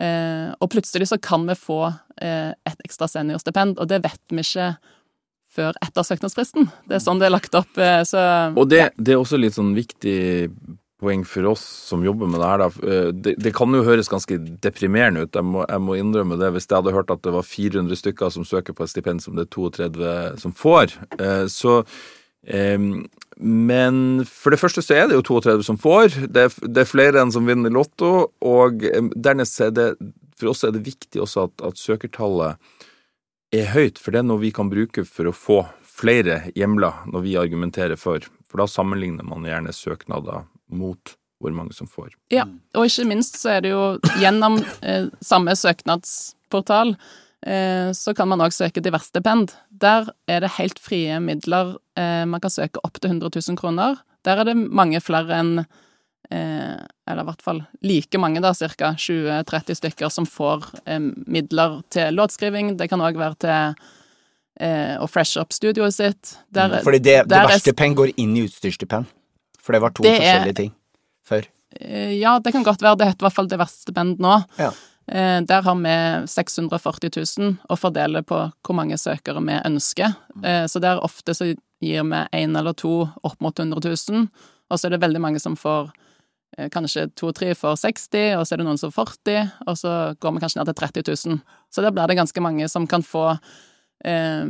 Eh, 0.00 0.50
og 0.58 0.70
plutselig 0.72 1.10
så 1.12 1.20
kan 1.22 1.44
vi 1.46 1.56
få 1.58 1.82
eh, 2.24 2.52
et 2.56 2.86
ekstra 2.88 3.08
seniorstipend, 3.10 3.76
og 3.78 3.90
det 3.92 4.00
vet 4.06 4.22
vi 4.32 4.42
ikke 4.42 4.72
før 5.54 5.76
etter 5.84 6.08
søknadsfristen. 6.08 6.66
Det 6.88 6.96
er 6.96 7.04
sånn 7.04 7.20
det 7.20 7.28
er 7.28 7.36
lagt 7.36 7.54
opp. 7.54 7.76
Eh, 7.76 8.00
så 8.08 8.24
Og 8.56 8.66
det, 8.72 8.88
det 8.96 9.14
er 9.14 9.20
også 9.20 9.38
litt 9.38 9.60
sånn 9.60 9.74
viktig 9.76 10.16
poeng 11.04 11.22
for 11.28 11.46
oss 11.52 11.62
som 11.90 12.04
jobber 12.04 12.30
med 12.32 12.40
det 12.42 12.48
her. 12.50 12.64
Eh, 12.64 13.12
Det, 13.12 13.34
det 13.38 13.52
kan 13.54 13.72
jo 13.76 13.84
høres 13.86 14.10
ganske 14.10 14.38
deprimerende 14.64 15.26
ut, 15.26 15.36
jeg 15.36 15.44
må, 15.44 15.64
jeg 15.68 15.84
må 15.84 15.98
innrømme 16.00 16.38
det. 16.40 16.50
Hvis 16.56 16.68
jeg 16.70 16.78
hadde 16.80 16.96
hørt 16.96 17.12
at 17.12 17.22
det 17.22 17.34
var 17.36 17.46
400 17.46 18.00
stykker 18.00 18.32
som 18.32 18.48
søker 18.48 18.76
på 18.76 18.84
et 18.86 18.92
stipend 18.94 19.22
som 19.22 19.36
det 19.36 19.46
er 19.46 19.52
32 19.54 20.14
som 20.42 20.56
får, 20.56 20.96
eh, 21.20 21.44
så 21.52 21.82
eh, 22.46 22.78
Men 23.36 24.24
for 24.30 24.54
det 24.54 24.60
første 24.60 24.82
så 24.82 24.94
er 24.94 25.08
det 25.08 25.16
jo 25.18 25.26
32 25.26 25.64
som 25.66 25.78
får. 25.78 26.20
Det 26.30 26.48
det 26.62 26.82
er 26.84 26.90
flere 26.90 27.20
enn 27.20 27.32
som 27.34 27.46
vinner 27.46 27.70
Lotto. 27.70 28.30
Og 28.40 28.84
dernest 29.16 29.60
er 29.60 29.70
det 29.74 29.88
For 30.38 30.50
oss 30.50 30.64
er 30.64 30.72
det 30.74 30.82
viktig 30.86 31.20
også 31.22 31.44
at, 31.46 31.62
at 31.62 31.78
søkertallet 31.78 32.58
er 33.54 33.70
høyt, 33.70 34.00
for 34.02 34.10
det 34.10 34.18
er 34.18 34.26
noe 34.26 34.42
vi 34.42 34.50
kan 34.50 34.70
bruke 34.70 35.04
for 35.06 35.30
å 35.30 35.34
få 35.34 35.60
flere 35.94 36.40
hjemler 36.58 37.04
når 37.06 37.22
vi 37.22 37.36
argumenterer 37.38 37.98
for. 38.00 38.24
For 38.48 38.62
da 38.62 38.66
sammenligner 38.70 39.26
man 39.26 39.46
gjerne 39.46 39.74
søknader 39.74 40.44
mot 40.70 41.16
hvor 41.42 41.52
mange 41.52 41.74
som 41.76 41.86
får. 41.90 42.14
Ja, 42.32 42.46
og 42.78 42.86
ikke 42.88 43.04
minst 43.10 43.36
så 43.40 43.56
er 43.56 43.60
det 43.66 43.70
jo 43.74 43.98
gjennom 44.22 44.60
eh, 44.82 45.10
samme 45.20 45.52
søknadsportal 45.58 46.94
eh, 47.46 47.90
så 47.92 48.14
kan 48.16 48.28
man 48.30 48.40
òg 48.40 48.54
søke 48.54 48.80
diversstipend. 48.84 49.52
Der 49.68 50.08
er 50.30 50.40
det 50.44 50.54
helt 50.58 50.78
frie 50.80 51.18
midler. 51.20 51.74
Eh, 51.98 52.24
man 52.24 52.40
kan 52.40 52.50
søke 52.54 52.80
opp 52.86 53.00
til 53.00 53.10
100 53.12 53.34
000 53.50 53.58
kroner. 53.60 53.98
Der 54.24 54.40
er 54.40 54.48
det 54.48 54.54
mange 54.56 55.00
flere 55.04 55.36
enn 55.42 55.58
eh, 56.30 56.78
eller 57.04 57.20
i 57.20 57.28
hvert 57.28 57.42
fall 57.44 57.60
like 57.84 58.16
mange, 58.22 58.40
da, 58.40 58.54
ca. 58.56 58.94
20-30 58.96 59.76
stykker, 59.82 60.08
som 60.14 60.24
får 60.24 60.64
eh, 60.86 61.02
midler 61.28 61.82
til 61.92 62.16
låtskriving. 62.16 62.76
Det 62.80 62.88
kan 62.88 63.04
òg 63.04 63.18
være 63.20 63.36
til 63.44 63.84
eh, 64.64 64.94
å 64.96 65.10
freshe 65.10 65.42
opp 65.42 65.52
studioet 65.52 65.92
sitt. 65.98 66.38
Der, 66.54 66.78
Fordi 66.86 67.02
det, 67.04 67.18
det 67.28 67.36
verste 67.36 67.42
er- 67.42 67.52
verkstipend 67.58 68.00
går 68.00 68.14
inn 68.16 68.32
i 68.38 68.46
utstyrsstipend. 68.48 69.12
For 69.64 69.72
det 69.72 69.80
var 69.84 69.94
to 69.96 70.02
Det 70.04 70.14
er- 70.18 70.20
forskjellige 70.20 70.56
ting 70.60 70.72
før. 71.26 71.46
Eh, 71.80 72.12
Ja, 72.20 72.38
det 72.38 72.52
kan 72.52 72.62
godt 72.64 72.82
være. 72.84 72.98
Det 72.98 73.06
heter 73.08 73.24
i 73.24 73.26
hvert 73.28 73.38
fall 73.38 73.48
det 73.48 73.58
verste 73.58 73.92
band 73.96 74.18
nå. 74.20 74.44
Ja. 74.58 74.70
Eh, 75.08 75.40
Der 75.40 75.62
har 75.62 75.74
vi 75.74 76.26
640 76.28 77.10
000 77.38 77.58
å 77.70 77.76
fordele 77.76 78.22
på 78.22 78.52
hvor 78.62 78.74
mange 78.74 78.96
søkere 79.00 79.40
vi 79.44 79.58
ønsker. 79.64 80.14
Eh, 80.42 80.66
Så 80.66 80.80
der 80.80 81.00
ofte 81.00 81.34
så 81.34 81.48
gir 81.82 82.02
vi 82.04 82.28
én 82.32 82.56
eller 82.58 82.72
to 82.74 83.08
opp 83.24 83.40
mot 83.40 83.54
100 83.58 83.80
000, 83.84 84.28
og 84.70 84.78
så 84.78 84.86
er 84.86 84.90
det 84.90 85.00
veldig 85.00 85.20
mange 85.20 85.40
som 85.40 85.56
får 85.56 85.90
kanskje 86.70 87.10
to-tre 87.16 87.52
får 87.54 87.74
60, 87.80 88.34
og 88.38 88.46
så 88.46 88.52
er 88.52 88.56
det 88.58 88.66
noen 88.66 88.78
som 88.78 88.92
får 88.92 89.08
40, 89.26 89.52
og 89.66 89.74
så 89.76 90.14
går 90.20 90.34
vi 90.34 90.40
kanskje 90.40 90.56
ned 90.60 90.66
til 90.66 91.02
30 91.02 91.02
000. 91.26 91.40
Så 91.72 91.82
der 91.82 91.90
blir 91.90 92.06
det 92.06 92.16
ganske 92.16 92.40
mange 92.40 92.68
som 92.70 92.86
kan 92.86 93.02
få 93.02 93.38
eh, 94.04 94.46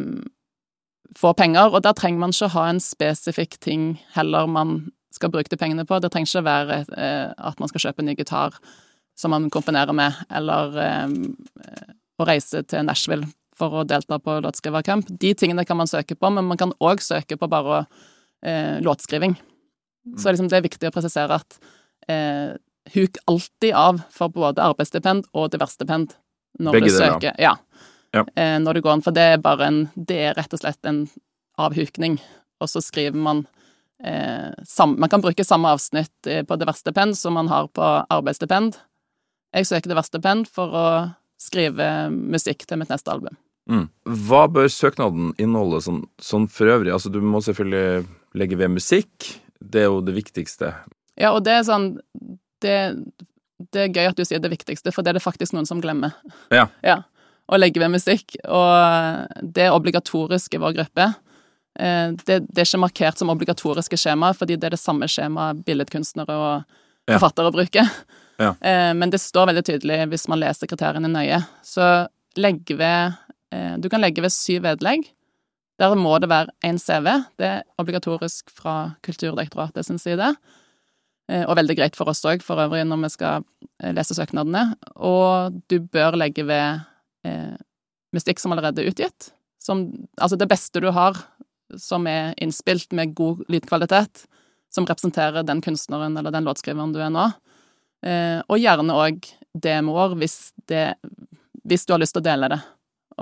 få 1.16 1.32
penger, 1.36 1.72
og 1.72 1.82
der 1.82 1.92
trenger 1.92 2.18
man 2.18 2.30
ikke 2.30 2.50
ha 2.50 2.68
en 2.68 2.80
spesifikk 2.80 3.58
ting 3.60 3.98
heller 4.14 4.46
man 4.46 4.92
skal 5.14 5.30
bruke 5.32 5.50
de 5.50 5.58
pengene 5.60 5.86
på. 5.88 6.00
Det 6.02 6.10
trenger 6.12 6.30
ikke 6.30 6.44
være 6.48 6.80
eh, 6.98 7.30
at 7.32 7.62
man 7.62 7.70
skal 7.70 7.86
kjøpe 7.86 8.02
en 8.02 8.10
ny 8.10 8.16
gitar 8.18 8.58
som 9.18 9.30
man 9.30 9.46
komponerer 9.54 9.94
med, 9.94 10.16
eller 10.34 10.78
eh, 10.82 11.14
å 12.18 12.26
reise 12.26 12.64
til 12.66 12.86
Nashville 12.86 13.28
for 13.54 13.80
å 13.80 13.84
delta 13.86 14.18
på 14.18 14.40
låtskrivercamp. 14.42 15.12
De 15.22 15.30
tingene 15.38 15.64
kan 15.66 15.78
man 15.78 15.90
søke 15.90 16.16
på, 16.18 16.30
men 16.34 16.46
man 16.50 16.58
kan 16.58 16.74
òg 16.82 17.02
søke 17.04 17.38
på 17.38 17.48
bare 17.50 17.84
eh, 18.44 18.80
låtskriving. 18.82 19.36
Så 20.18 20.32
liksom 20.34 20.50
det 20.50 20.58
er 20.58 20.66
viktig 20.66 20.90
å 20.90 20.94
presisere 20.94 21.38
at 21.38 21.58
eh, 22.10 22.56
huk 22.94 23.18
alltid 23.30 23.72
av 23.78 24.02
for 24.12 24.34
både 24.34 24.62
arbeidsstipend 24.62 25.30
og 25.32 25.52
diversstipend 25.54 26.12
når 26.60 26.76
Begge 26.76 26.90
du 26.90 26.96
søker. 26.96 27.14
søker. 27.14 27.38
Ja. 27.40 27.54
Ja. 28.14 28.24
Eh, 28.38 28.58
når 28.62 28.76
du 28.78 28.84
går 28.84 28.98
inn, 28.98 29.04
for 29.06 29.16
det 29.16 29.24
er 29.32 29.42
bare 29.42 29.66
en 29.66 29.80
Det 29.94 30.18
er 30.28 30.36
rett 30.38 30.52
og 30.54 30.60
slett 30.60 30.86
en 30.86 31.06
avhukning, 31.58 32.18
og 32.60 32.70
så 32.70 32.82
skriver 32.82 33.18
man 33.18 33.46
Man 34.02 35.08
kan 35.08 35.22
bruke 35.22 35.44
samme 35.46 35.70
avsnitt 35.70 36.26
eh, 36.26 36.42
på 36.44 36.56
diversstipend 36.58 37.16
som 37.18 37.36
man 37.38 37.48
har 37.48 37.68
på 37.72 37.84
arbeidsstipend. 38.10 38.76
Jeg 39.54 39.68
søker 39.70 39.92
diversstipend 39.92 40.50
for 40.50 40.74
å 40.74 40.86
skrive 41.40 42.10
musikk 42.10 42.66
til 42.66 42.80
mitt 42.80 42.90
neste 42.90 43.12
album. 43.12 43.36
Mm. 43.70 43.86
Hva 44.26 44.44
bør 44.52 44.68
søknaden 44.68 45.32
inneholde 45.40 45.80
sånn, 45.84 46.02
sånn 46.20 46.48
for 46.52 46.68
øvrig? 46.74 46.92
Altså, 46.92 47.12
du 47.12 47.20
må 47.24 47.40
selvfølgelig 47.44 48.04
legge 48.36 48.58
ved 48.60 48.74
musikk. 48.74 49.30
Det 49.60 49.84
er 49.84 49.88
jo 49.88 50.02
det 50.04 50.16
viktigste. 50.18 50.74
Ja, 51.20 51.32
og 51.32 51.44
det 51.46 51.54
er 51.54 51.66
sånn 51.66 51.94
det, 52.64 52.76
det 53.72 53.86
er 53.86 53.92
gøy 53.92 54.10
at 54.10 54.18
du 54.18 54.24
sier 54.26 54.42
det 54.42 54.52
viktigste, 54.52 54.92
for 54.92 55.04
det 55.04 55.14
er 55.14 55.20
det 55.20 55.24
faktisk 55.24 55.54
noen 55.54 55.68
som 55.68 55.80
glemmer. 55.84 56.16
Ja. 56.52 56.66
ja. 56.84 57.02
Å 57.44 57.60
legge 57.60 57.80
ved 57.82 57.92
musikk. 57.94 58.36
Og 58.48 59.40
det 59.54 59.66
er 59.66 59.76
obligatorisk 59.76 60.56
i 60.56 60.62
vår 60.62 60.76
gruppe. 60.80 61.10
Eh, 61.78 62.10
Det, 62.12 62.40
det 62.48 62.58
er 62.62 62.68
ikke 62.68 62.82
markert 62.84 63.18
som 63.18 63.30
obligatoriske 63.32 63.96
skjema, 63.98 64.32
fordi 64.36 64.56
det 64.56 64.64
er 64.68 64.76
det 64.76 64.80
samme 64.82 65.08
skjemaet 65.10 65.64
billedkunstnere 65.64 66.30
og 66.36 66.64
Ja. 67.08 67.18
forfattere 67.18 67.52
bruker. 67.52 67.90
Ja. 68.38 68.54
Eh, 68.60 68.92
Men 68.94 69.10
det 69.10 69.20
står 69.20 69.46
veldig 69.50 69.64
tydelig 69.64 70.08
hvis 70.10 70.28
man 70.28 70.40
leser 70.40 70.66
kriteriene 70.66 71.08
nøye. 71.10 71.44
Så 71.62 72.08
legg 72.36 72.64
ved 72.68 73.14
eh, 73.52 73.76
Du 73.78 73.88
kan 73.88 74.00
legge 74.00 74.22
ved 74.22 74.32
syv 74.32 74.62
vedlegg. 74.62 75.04
Der 75.78 75.94
må 75.94 76.18
det 76.20 76.28
være 76.30 76.48
én 76.62 76.78
CV. 76.78 77.24
Det 77.36 77.46
er 77.46 77.62
obligatorisk 77.78 78.48
fra 78.50 78.94
Kulturdirektoratet 79.02 79.84
sin 79.84 79.98
side. 79.98 80.36
Og 81.26 81.56
veldig 81.56 81.76
greit 81.76 81.96
for 81.96 82.04
oss 82.08 82.20
òg, 82.24 82.42
for 82.42 82.56
øvrig, 82.60 82.84
når 82.86 83.00
vi 83.02 83.08
skal 83.08 83.44
lese 83.96 84.14
søknadene. 84.14 84.76
Og 84.96 85.62
du 85.68 85.80
bør 85.80 86.14
legge 86.16 86.44
ved 86.46 86.80
eh, 87.24 87.56
musikk 88.12 88.38
som 88.38 88.52
allerede 88.52 88.82
er 88.84 88.90
utgitt. 88.92 89.30
Som, 89.58 90.06
altså 90.20 90.36
det 90.38 90.48
beste 90.48 90.80
du 90.80 90.90
har 90.92 91.16
som 91.78 92.06
er 92.06 92.34
innspilt 92.42 92.92
med 92.92 93.14
god 93.16 93.44
lydkvalitet, 93.48 94.24
som 94.74 94.86
representerer 94.86 95.46
den 95.46 95.62
kunstneren 95.64 96.16
eller 96.16 96.34
den 96.34 96.46
låtskriveren 96.46 96.92
du 96.94 97.00
er 97.02 97.12
nå. 97.14 97.28
Eh, 98.04 98.40
og 98.48 98.60
gjerne 98.60 98.96
òg 98.98 99.28
demoer 99.54 100.16
hvis, 100.20 100.52
det, 100.68 100.96
hvis 101.64 101.86
du 101.86 101.94
har 101.94 102.02
lyst 102.02 102.16
til 102.16 102.24
å 102.24 102.28
dele 102.28 102.50
det. 102.52 102.60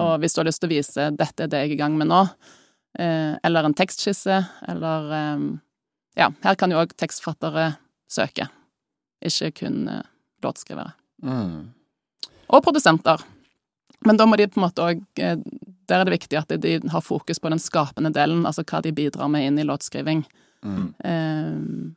Og 0.00 0.14
hvis 0.22 0.34
du 0.34 0.40
har 0.40 0.48
lyst 0.48 0.62
til 0.62 0.70
å 0.70 0.72
vise 0.72 1.10
'dette 1.12 1.44
er 1.44 1.52
det 1.52 1.60
jeg 1.60 1.70
er 1.70 1.74
i 1.76 1.82
gang 1.82 1.98
med 1.98 2.08
nå', 2.08 2.24
eh, 2.98 3.36
eller 3.44 3.68
en 3.68 3.76
tekstskisse, 3.76 4.40
eller 4.68 5.12
eh, 5.18 5.44
Ja, 6.12 6.28
her 6.44 6.54
kan 6.60 6.68
jo 6.68 6.76
òg 6.76 6.90
tekstforfattere 6.92 7.78
søke, 8.04 8.50
ikke 9.24 9.48
kun 9.62 9.86
låtskrivere. 10.44 10.92
Mm. 11.24 11.72
Og 12.52 12.64
produsenter. 12.64 13.22
Men 14.04 14.18
da 14.18 14.26
må 14.26 14.36
de 14.36 14.44
på 14.46 14.60
en 14.60 14.66
måte 14.66 14.84
òg 14.84 15.00
Der 15.92 16.00
er 16.00 16.08
det 16.08 16.16
viktig 16.16 16.38
at 16.40 16.52
de 16.62 16.78
har 16.88 17.04
fokus 17.04 17.42
på 17.42 17.50
den 17.52 17.60
skapende 17.60 18.12
delen, 18.16 18.46
altså 18.48 18.64
hva 18.64 18.80
de 18.84 18.94
bidrar 18.96 19.28
med 19.28 19.44
inn 19.44 19.60
i 19.60 19.66
låtskriving. 19.68 20.24
Mm. 20.64 20.86
Eh, 21.04 21.90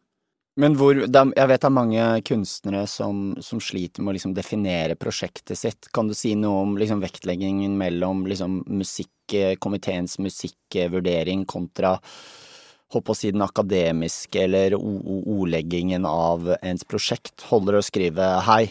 Men 0.59 0.75
hvor, 0.79 0.99
jeg 0.99 1.47
vet 1.51 1.63
det 1.63 1.67
er 1.69 1.73
mange 1.73 2.03
kunstnere 2.27 2.85
som, 2.91 3.33
som 3.43 3.61
sliter 3.63 4.03
med 4.03 4.11
å 4.11 4.17
liksom 4.17 4.35
definere 4.35 4.99
prosjektet 4.99 5.59
sitt. 5.59 5.91
Kan 5.95 6.11
du 6.11 6.15
si 6.17 6.33
noe 6.39 6.65
om 6.65 6.77
liksom 6.79 7.03
vektleggingen 7.03 7.77
mellom 7.79 8.25
liksom 8.27 8.65
musikk, 8.67 9.13
eh, 9.31 9.55
komiteens 9.55 10.19
musikkvurdering 10.19 11.47
kontra 11.47 11.95
håper 12.95 13.11
å 13.11 13.17
si 13.17 13.31
den 13.33 13.43
akademiske 13.43 14.43
eller 14.43 14.75
ordleggingen 14.77 16.05
av 16.07 16.51
ens 16.61 16.83
prosjekt? 16.87 17.47
Holder 17.49 17.77
det 17.77 17.83
å 17.83 17.87
skrive 17.89 18.27
hei, 18.47 18.65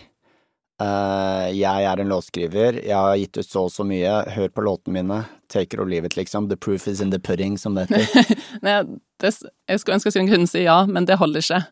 jeg 0.81 1.87
er 1.87 2.01
en 2.03 2.11
låtskriver, 2.11 2.81
jeg 2.83 2.97
har 2.99 3.15
gitt 3.21 3.39
ut 3.39 3.47
så 3.47 3.61
og 3.69 3.71
så 3.71 3.85
mye, 3.87 4.15
hør 4.35 4.51
på 4.51 4.65
låtene 4.67 4.97
mine, 4.97 5.21
take 5.53 5.77
it 5.77 5.81
or 5.81 5.87
leave 5.87 6.07
it, 6.09 6.17
liksom. 6.19 6.49
The 6.51 6.57
proof 6.57 6.89
is 6.89 7.01
in 7.01 7.13
the 7.13 7.21
pudding, 7.23 7.59
som 7.59 7.79
det 7.79 7.87
heter. 7.93 8.35
nei, 8.67 8.81
det, 9.23 9.31
jeg 9.71 9.81
skulle 9.81 10.01
ønske 10.01 10.11
jeg 10.11 10.31
kunne 10.33 10.51
si 10.51 10.65
ja, 10.67 10.81
men 10.91 11.07
det 11.07 11.21
holder 11.21 11.45
ikke. 11.47 11.63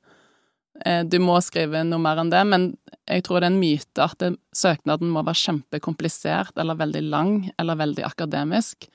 Eh, 0.87 1.03
du 1.05 1.19
må 1.23 1.37
skrive 1.45 1.83
noe 1.87 2.01
mer 2.03 2.23
enn 2.23 2.33
det, 2.33 2.43
men 2.49 2.69
jeg 3.11 3.27
tror 3.27 3.41
det 3.41 3.51
er 3.51 3.55
en 3.55 3.61
myte 3.61 4.05
at 4.07 4.19
det, 4.23 4.33
søknaden 4.57 5.11
må 5.13 5.25
være 5.27 5.41
kjempekomplisert 5.43 6.59
eller 6.59 6.79
veldig 6.81 7.03
lang 7.11 7.35
eller 7.59 7.81
veldig 7.81 8.07
akademisk. 8.09 8.89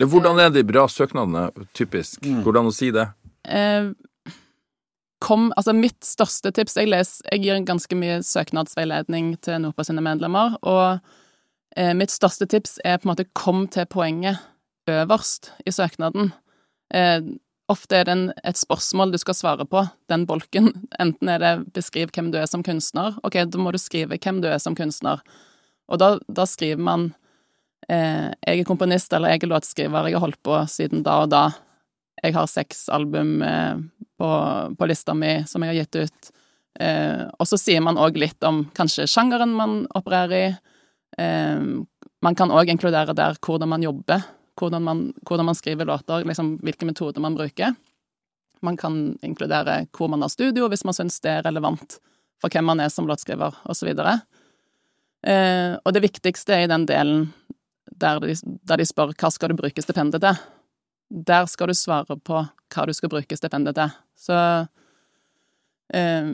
Hvordan 0.00 0.40
er 0.40 0.52
de 0.54 0.62
bra 0.64 0.86
søknadene, 0.88 1.50
typisk? 1.76 2.22
Mm. 2.24 2.40
Hvordan 2.46 2.70
å 2.70 2.74
si 2.74 2.88
det? 2.94 3.10
Kom, 5.20 5.50
altså 5.60 5.74
mitt 5.76 6.00
største 6.06 6.52
tips 6.56 6.78
jeg, 6.80 6.88
leser, 6.88 7.26
jeg 7.28 7.44
gir 7.44 7.64
ganske 7.68 7.96
mye 7.98 8.20
søknadsveiledning 8.24 9.34
til 9.44 9.60
NOPA 9.60 9.84
sine 9.84 10.04
medlemmer, 10.04 10.56
og 10.64 11.02
eh, 11.76 11.92
mitt 11.96 12.12
største 12.14 12.48
tips 12.48 12.78
er 12.88 12.96
på 12.96 13.08
en 13.08 13.12
måte 13.12 13.28
kom 13.36 13.66
til 13.68 13.88
poenget 13.90 14.40
øverst 14.88 15.52
i 15.68 15.74
søknaden. 15.76 16.32
Eh, 16.94 17.20
ofte 17.70 18.00
er 18.00 18.08
det 18.08 18.16
en, 18.16 18.24
et 18.48 18.58
spørsmål 18.58 19.12
du 19.12 19.20
skal 19.20 19.36
svare 19.36 19.68
på, 19.68 19.84
den 20.10 20.26
bolken. 20.26 20.72
Enten 21.02 21.30
er 21.30 21.42
det 21.42 21.54
beskriv 21.76 22.10
hvem 22.14 22.32
du 22.32 22.40
er 22.40 22.48
som 22.50 22.64
kunstner. 22.66 23.18
Ok, 23.22 23.38
da 23.46 23.60
må 23.60 23.74
du 23.74 23.78
skrive 23.78 24.18
hvem 24.18 24.40
du 24.42 24.48
er 24.50 24.58
som 24.62 24.76
kunstner. 24.78 25.22
Og 25.90 26.00
da, 26.00 26.14
da 26.32 26.46
skriver 26.48 26.80
man 26.82 27.10
eh, 27.90 28.30
jeg 28.46 28.62
er 28.62 28.68
komponist 28.68 29.12
eller 29.12 29.34
jeg 29.34 29.44
er 29.44 29.52
låtskriver, 29.52 30.08
jeg 30.08 30.18
har 30.18 30.24
holdt 30.24 30.42
på 30.46 30.58
siden 30.70 31.04
da 31.06 31.20
og 31.24 31.34
da. 31.34 31.44
Jeg 32.22 32.34
har 32.36 32.48
seks 32.50 32.88
album 32.92 33.40
eh, 33.42 33.76
på, 34.20 34.30
på 34.78 34.88
lista 34.88 35.14
mi 35.16 35.40
som 35.48 35.64
jeg 35.64 35.72
har 35.72 35.78
gitt 35.80 36.00
ut. 36.04 36.32
Eh, 36.80 37.24
og 37.38 37.48
så 37.48 37.58
sier 37.60 37.82
man 37.84 37.98
òg 38.00 38.18
litt 38.20 38.44
om 38.46 38.64
kanskje 38.76 39.08
sjangeren 39.10 39.54
man 39.56 39.84
opererer 39.96 40.36
i. 40.36 40.50
Eh, 41.18 41.64
man 42.20 42.36
kan 42.36 42.52
òg 42.52 42.70
inkludere 42.72 43.16
der 43.16 43.38
hvordan 43.40 43.72
man 43.72 43.84
jobber, 43.84 44.26
hvordan 44.60 44.84
man, 44.84 45.06
hvordan 45.24 45.48
man 45.48 45.56
skriver 45.56 45.88
låter, 45.88 46.24
liksom 46.28 46.58
hvilke 46.64 46.88
metoder 46.88 47.24
man 47.24 47.38
bruker. 47.38 47.74
Man 48.60 48.76
kan 48.76 49.18
inkludere 49.24 49.86
hvor 49.96 50.12
man 50.12 50.22
har 50.22 50.32
studio, 50.32 50.68
hvis 50.68 50.84
man 50.84 50.96
syns 50.96 51.20
det 51.24 51.38
er 51.38 51.46
relevant 51.48 51.98
for 52.40 52.52
hvem 52.52 52.68
man 52.68 52.80
er 52.80 52.92
som 52.92 53.08
låtskriver, 53.08 53.56
osv. 53.68 53.90
Eh, 53.92 55.72
og 55.76 55.92
det 55.92 56.04
viktigste 56.04 56.56
er 56.56 56.64
i 56.64 56.70
den 56.70 56.86
delen 56.88 57.28
der 58.00 58.20
de, 58.22 58.36
der 58.64 58.80
de 58.80 58.86
spør 58.88 59.12
hva 59.12 59.30
skal 59.32 59.52
du 59.52 59.58
bruke 59.58 59.84
stipendet 59.84 60.22
til. 60.24 60.36
Der 61.10 61.46
skal 61.50 61.70
du 61.70 61.74
svare 61.74 62.16
på 62.16 62.44
hva 62.70 62.86
du 62.86 62.94
skal 62.94 63.10
bruke 63.12 63.36
stipendet 63.36 63.76
til. 63.78 63.92
Så 64.18 64.38
um, 65.94 66.32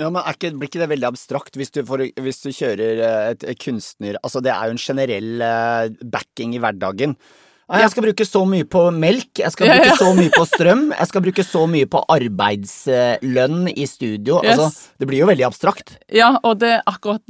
Ja, 0.00 0.08
men 0.10 0.22
ikke, 0.26 0.50
Blir 0.58 0.70
ikke 0.70 0.82
det 0.82 0.90
veldig 0.90 1.10
abstrakt 1.12 1.58
hvis 1.58 1.70
du, 1.74 1.82
får, 1.86 2.08
hvis 2.24 2.40
du 2.42 2.50
kjører 2.50 3.02
eh, 3.04 3.32
et, 3.34 3.44
kunstner 3.62 4.18
Altså, 4.22 4.42
det 4.42 4.50
er 4.54 4.66
jo 4.66 4.74
en 4.74 4.80
generell 4.80 5.44
eh, 5.44 5.90
backing 6.02 6.56
i 6.56 6.62
hverdagen. 6.62 7.18
Ja. 7.64 7.78
jeg 7.80 7.94
skal 7.94 8.04
bruke 8.04 8.24
så 8.28 8.42
mye 8.44 8.66
på 8.68 8.80
melk, 8.92 9.38
jeg 9.40 9.52
skal 9.54 9.70
bruke 9.70 9.94
så 9.96 10.10
mye 10.12 10.32
på 10.34 10.42
strøm, 10.44 10.82
jeg 10.92 11.08
skal 11.08 11.22
bruke 11.24 11.44
så 11.48 11.62
mye 11.72 11.88
på 11.88 12.02
arbeidslønn 12.12 13.70
i 13.72 13.86
studio. 13.88 14.42
Altså, 14.42 14.66
det 15.00 15.08
blir 15.08 15.22
jo 15.22 15.30
veldig 15.30 15.46
abstrakt. 15.48 15.94
Ja, 16.12 16.34
og 16.44 16.58
det 16.60 16.74
er 16.74 16.84
akkurat 16.90 17.24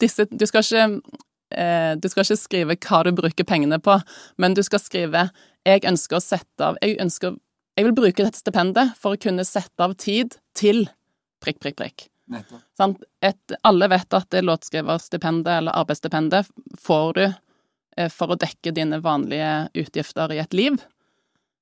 disse 0.00 0.28
Du 0.30 0.46
skal 0.46 0.62
ikke 0.62 0.84
eh, 1.50 1.96
Du 1.98 2.06
skal 2.06 2.22
ikke 2.22 2.38
skrive 2.38 2.78
hva 2.86 3.02
du 3.02 3.10
bruker 3.18 3.48
pengene 3.48 3.80
på, 3.82 3.98
men 4.38 4.54
du 4.54 4.62
skal 4.62 4.78
skrive 4.84 5.26
'Jeg 5.66 5.84
ønsker 5.84 6.16
å 6.16 6.24
sette 6.24 6.64
av 6.64 6.78
Jeg 6.82 6.96
ønsker 7.00 7.36
Jeg 7.76 7.84
vil 7.86 7.96
bruke 7.96 8.24
dette 8.24 8.38
stipendet 8.38 8.96
for 8.96 9.14
å 9.14 9.20
kunne 9.20 9.44
sette 9.44 9.80
av 9.80 9.94
tid 9.94 10.36
til 10.54 10.88
prikk, 11.40 11.60
prikk, 11.60 11.76
prikk. 11.76 12.08
Sånn, 12.76 12.96
Et, 13.22 13.52
alle 13.64 13.88
vet 13.88 14.14
at 14.14 14.28
det 14.30 14.42
låtskriverstipendet 14.44 15.50
eller 15.58 15.72
arbeidsstipendet 15.72 16.50
får 16.78 17.14
du 17.16 17.24
eh, 17.96 18.08
for 18.08 18.30
å 18.32 18.38
dekke 18.38 18.74
dine 18.76 19.00
vanlige 19.00 19.70
utgifter 19.74 20.32
i 20.32 20.38
et 20.42 20.52
liv. 20.52 20.76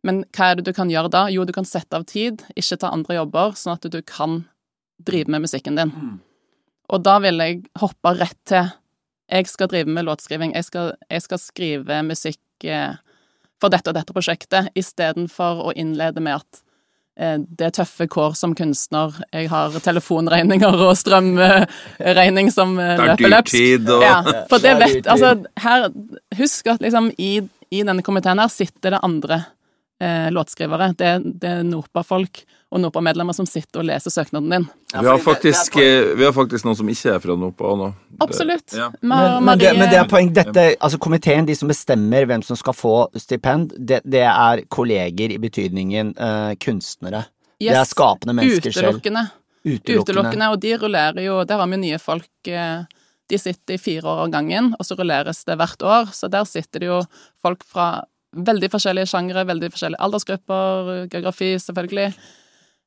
Men 0.02 0.24
hva 0.36 0.50
er 0.50 0.58
det 0.58 0.66
du 0.68 0.72
kan 0.76 0.90
gjøre 0.90 1.10
da? 1.12 1.28
Jo, 1.30 1.44
du 1.44 1.52
kan 1.52 1.66
sette 1.68 1.96
av 1.96 2.04
tid, 2.04 2.44
ikke 2.56 2.78
ta 2.78 2.92
andre 2.94 3.20
jobber, 3.20 3.54
sånn 3.58 3.76
at 3.78 3.88
du 3.90 4.00
kan 4.02 4.44
drive 4.98 5.30
med 5.30 5.46
musikken 5.46 5.78
din. 5.78 5.94
Og 6.88 7.02
da 7.04 7.18
vil 7.22 7.40
jeg 7.42 7.64
hoppe 7.80 8.14
rett 8.18 8.38
til 8.48 8.70
jeg 9.28 9.44
skal 9.50 9.68
drive 9.68 9.92
med 9.92 10.06
låtskriving, 10.08 10.54
jeg 10.56 10.64
skal, 10.64 10.94
jeg 11.10 11.20
skal 11.20 11.40
skrive 11.42 11.98
musikk 12.06 12.64
eh, 12.64 12.96
for 13.60 13.72
dette 13.72 13.90
og 13.90 13.98
dette 13.98 14.14
prosjektet, 14.14 14.72
istedenfor 14.78 15.68
å 15.68 15.74
innlede 15.78 16.22
med 16.24 16.38
at 16.40 16.60
eh, 17.18 17.36
det 17.38 17.68
er 17.68 17.76
tøffe 17.80 18.08
kår 18.10 18.36
som 18.38 18.54
kunstner, 18.58 19.18
jeg 19.34 19.50
har 19.52 19.76
telefonregninger 19.84 20.82
og 20.86 20.94
strømregning 20.98 22.52
som 22.54 22.78
eh, 22.82 22.96
løper 23.02 23.34
løpsk. 23.34 23.54
Det 23.54 23.66
er 23.66 23.84
dyrtid 23.84 23.94
og 23.96 24.06
Ja, 24.06 24.16
for 24.50 24.64
det 24.64 24.74
vet 24.82 25.10
Altså, 25.10 25.34
her 25.64 25.88
Husk 26.38 26.70
at 26.74 26.84
liksom 26.84 27.12
i, 27.18 27.32
i 27.74 27.84
denne 27.84 28.04
komiteen 28.06 28.40
her 28.42 28.52
sitter 28.52 28.96
det 28.96 29.04
andre 29.06 29.42
eh, 30.00 30.30
låtskrivere. 30.30 30.92
Det, 30.98 31.10
det 31.42 31.50
er 31.50 31.62
NOPA-folk 31.66 32.42
og 32.68 32.82
NOPA-medlemmer 32.82 33.36
som 33.36 33.46
sitter 33.48 33.80
og 33.80 33.88
leser 33.88 34.12
søknaden 34.12 34.50
din. 34.52 34.66
vi, 34.92 35.06
har 35.06 35.18
faktisk, 35.22 35.76
eh, 35.80 36.12
vi 36.18 36.26
har 36.26 36.34
faktisk 36.36 36.66
noen 36.66 36.76
som 36.76 36.90
ikke 36.92 37.14
er 37.14 37.22
fra 37.22 37.36
NOPA 37.40 37.72
nå. 37.80 37.88
Absolutt. 38.24 38.76
Ja. 38.76 38.90
Men, 39.00 39.44
men, 39.44 39.58
det, 39.60 39.72
men 39.78 39.88
det 39.88 40.02
er 40.02 40.10
poeng. 40.10 40.30
Dette, 40.36 40.66
altså 40.76 41.00
komiteen, 41.00 41.48
de 41.48 41.56
som 41.56 41.70
bestemmer 41.70 42.28
hvem 42.28 42.44
som 42.44 42.58
skal 42.60 42.76
få 42.76 42.94
stipend, 43.16 43.72
det, 43.78 44.02
det 44.04 44.26
er 44.28 44.64
kolleger 44.68 45.34
i 45.34 45.40
betydningen 45.40 46.14
eh, 46.14 46.52
kunstnere. 46.60 47.24
Det 47.58 47.74
er 47.74 47.88
skapende 47.88 48.36
mennesker 48.38 48.70
selv. 48.70 48.98
Utelukkende. 48.98 49.24
Utelukkende. 49.64 50.04
Utelukkende, 50.04 50.52
og 50.52 50.60
de 50.62 50.76
rullerer 50.78 51.24
jo 51.24 51.40
Der 51.44 51.58
har 51.58 51.66
vi 51.66 51.74
jo 51.74 51.80
nye 51.82 51.98
folk 51.98 52.48
eh, 52.48 52.84
De 53.28 53.40
sitter 53.40 53.74
i 53.74 53.80
fire 53.82 54.06
år 54.06 54.22
av 54.26 54.30
gangen, 54.32 54.70
og 54.78 54.86
så 54.86 54.96
rulleres 54.96 55.42
det 55.48 55.58
hvert 55.58 55.82
år. 55.82 56.12
Så 56.14 56.30
der 56.32 56.46
sitter 56.48 56.84
det 56.84 56.88
jo 56.88 57.00
folk 57.42 57.64
fra 57.66 57.88
veldig 58.46 58.70
forskjellige 58.72 59.10
sjangre, 59.10 59.46
veldig 59.48 59.70
forskjellige 59.74 60.02
aldersgrupper, 60.06 60.92
geografi, 61.12 61.52
selvfølgelig. 61.62 62.10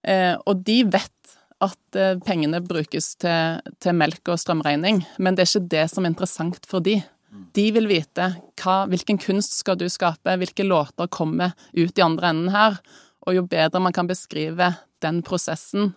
Eh, 0.08 0.36
og 0.46 0.64
de 0.66 0.78
vet 0.90 1.38
at 1.62 1.98
eh, 2.00 2.18
pengene 2.26 2.62
brukes 2.66 3.14
til, 3.22 3.62
til 3.84 3.98
melk 3.98 4.34
og 4.34 4.40
strømregning, 4.42 5.04
men 5.22 5.38
det 5.38 5.46
er 5.46 5.52
ikke 5.52 5.74
det 5.76 5.88
som 5.94 6.06
er 6.06 6.14
interessant 6.14 6.66
for 6.70 6.84
de. 6.86 7.00
De 7.56 7.70
vil 7.72 7.88
vite 7.88 8.28
hva, 8.60 8.82
hvilken 8.92 9.20
kunst 9.22 9.56
skal 9.62 9.78
du 9.80 9.88
skape, 9.92 10.36
hvilke 10.42 10.66
låter 10.68 11.08
kommer 11.08 11.54
ut 11.72 11.98
i 11.98 12.04
andre 12.04 12.34
enden 12.34 12.52
her. 12.52 12.80
Og 13.24 13.38
jo 13.38 13.46
bedre 13.48 13.80
man 13.80 13.96
kan 13.96 14.10
beskrive 14.10 14.74
den 15.02 15.22
prosessen, 15.24 15.94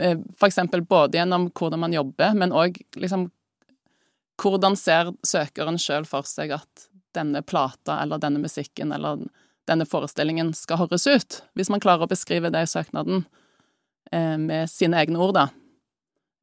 eh, 0.00 0.18
eksempel 0.44 0.82
både 0.82 1.20
gjennom 1.20 1.48
hvordan 1.52 1.84
man 1.84 1.94
jobber, 1.94 2.34
men 2.34 2.54
òg 2.54 2.80
liksom 2.96 3.30
Hvordan 4.38 4.76
ser 4.78 5.08
søkeren 5.26 5.80
sjøl 5.82 6.04
for 6.06 6.22
seg 6.22 6.52
at 6.54 6.84
denne 7.16 7.42
plata 7.42 8.00
eller 8.02 8.20
denne 8.22 8.42
musikken 8.42 8.92
eller 8.92 9.22
denne 9.68 9.86
forestillingen 9.88 10.52
skal 10.56 10.82
høres 10.82 11.06
ut? 11.06 11.40
Hvis 11.58 11.70
man 11.72 11.82
klarer 11.82 12.06
å 12.06 12.10
beskrive 12.10 12.50
det 12.52 12.64
i 12.64 12.70
søknaden 12.70 13.24
eh, 14.12 14.36
med 14.40 14.70
sine 14.72 15.00
egne 15.00 15.20
ord, 15.22 15.36
da, 15.36 15.46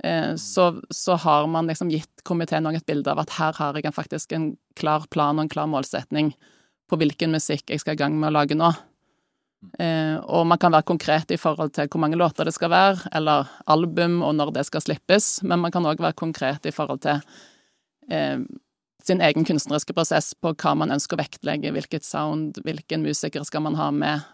eh, 0.03 0.33
så, 0.41 0.71
så 0.89 1.17
har 1.25 1.47
man 1.51 1.69
liksom 1.69 1.91
gitt 1.93 2.25
komiteen 2.27 2.67
et 2.71 2.85
bilde 2.85 3.11
av 3.11 3.23
at 3.23 3.37
her 3.39 3.55
har 3.59 3.79
jeg 3.81 3.95
faktisk 3.95 4.35
en 4.37 4.51
klar 4.77 5.07
plan 5.09 5.37
og 5.37 5.45
en 5.45 5.53
klar 5.55 5.71
målsetning 5.71 6.35
på 6.89 6.99
hvilken 7.01 7.33
musikk 7.33 7.71
jeg 7.71 7.81
skal 7.81 7.97
i 7.97 8.03
gang 8.03 8.17
med 8.19 8.29
å 8.29 8.37
lage 8.37 8.57
nå. 8.57 8.69
Eh, 9.81 10.17
og 10.29 10.45
man 10.45 10.61
kan 10.61 10.73
være 10.75 10.85
konkret 10.85 11.31
i 11.33 11.39
forhold 11.41 11.73
til 11.73 11.89
hvor 11.89 12.03
mange 12.03 12.19
låter 12.19 12.45
det 12.45 12.53
skal 12.53 12.69
være, 12.69 13.09
eller 13.17 13.49
album, 13.65 14.21
og 14.21 14.35
når 14.37 14.53
det 14.59 14.67
skal 14.67 14.83
slippes, 14.85 15.39
men 15.41 15.63
man 15.63 15.73
kan 15.73 15.87
òg 15.89 16.03
være 16.03 16.19
konkret 16.19 16.69
i 16.69 16.75
forhold 16.75 17.01
til 17.07 17.23
sin 19.05 19.21
egen 19.21 19.45
kunstneriske 19.45 19.93
prosess 19.95 20.33
på 20.41 20.53
hva 20.53 20.73
man 20.77 20.93
ønsker 20.95 21.17
å 21.17 21.21
vektlegge, 21.21 21.73
hvilket 21.75 22.05
sound, 22.07 22.59
hvilken 22.65 23.05
musiker 23.05 23.45
skal 23.47 23.65
man 23.65 23.77
ha 23.79 23.91
med, 23.93 24.25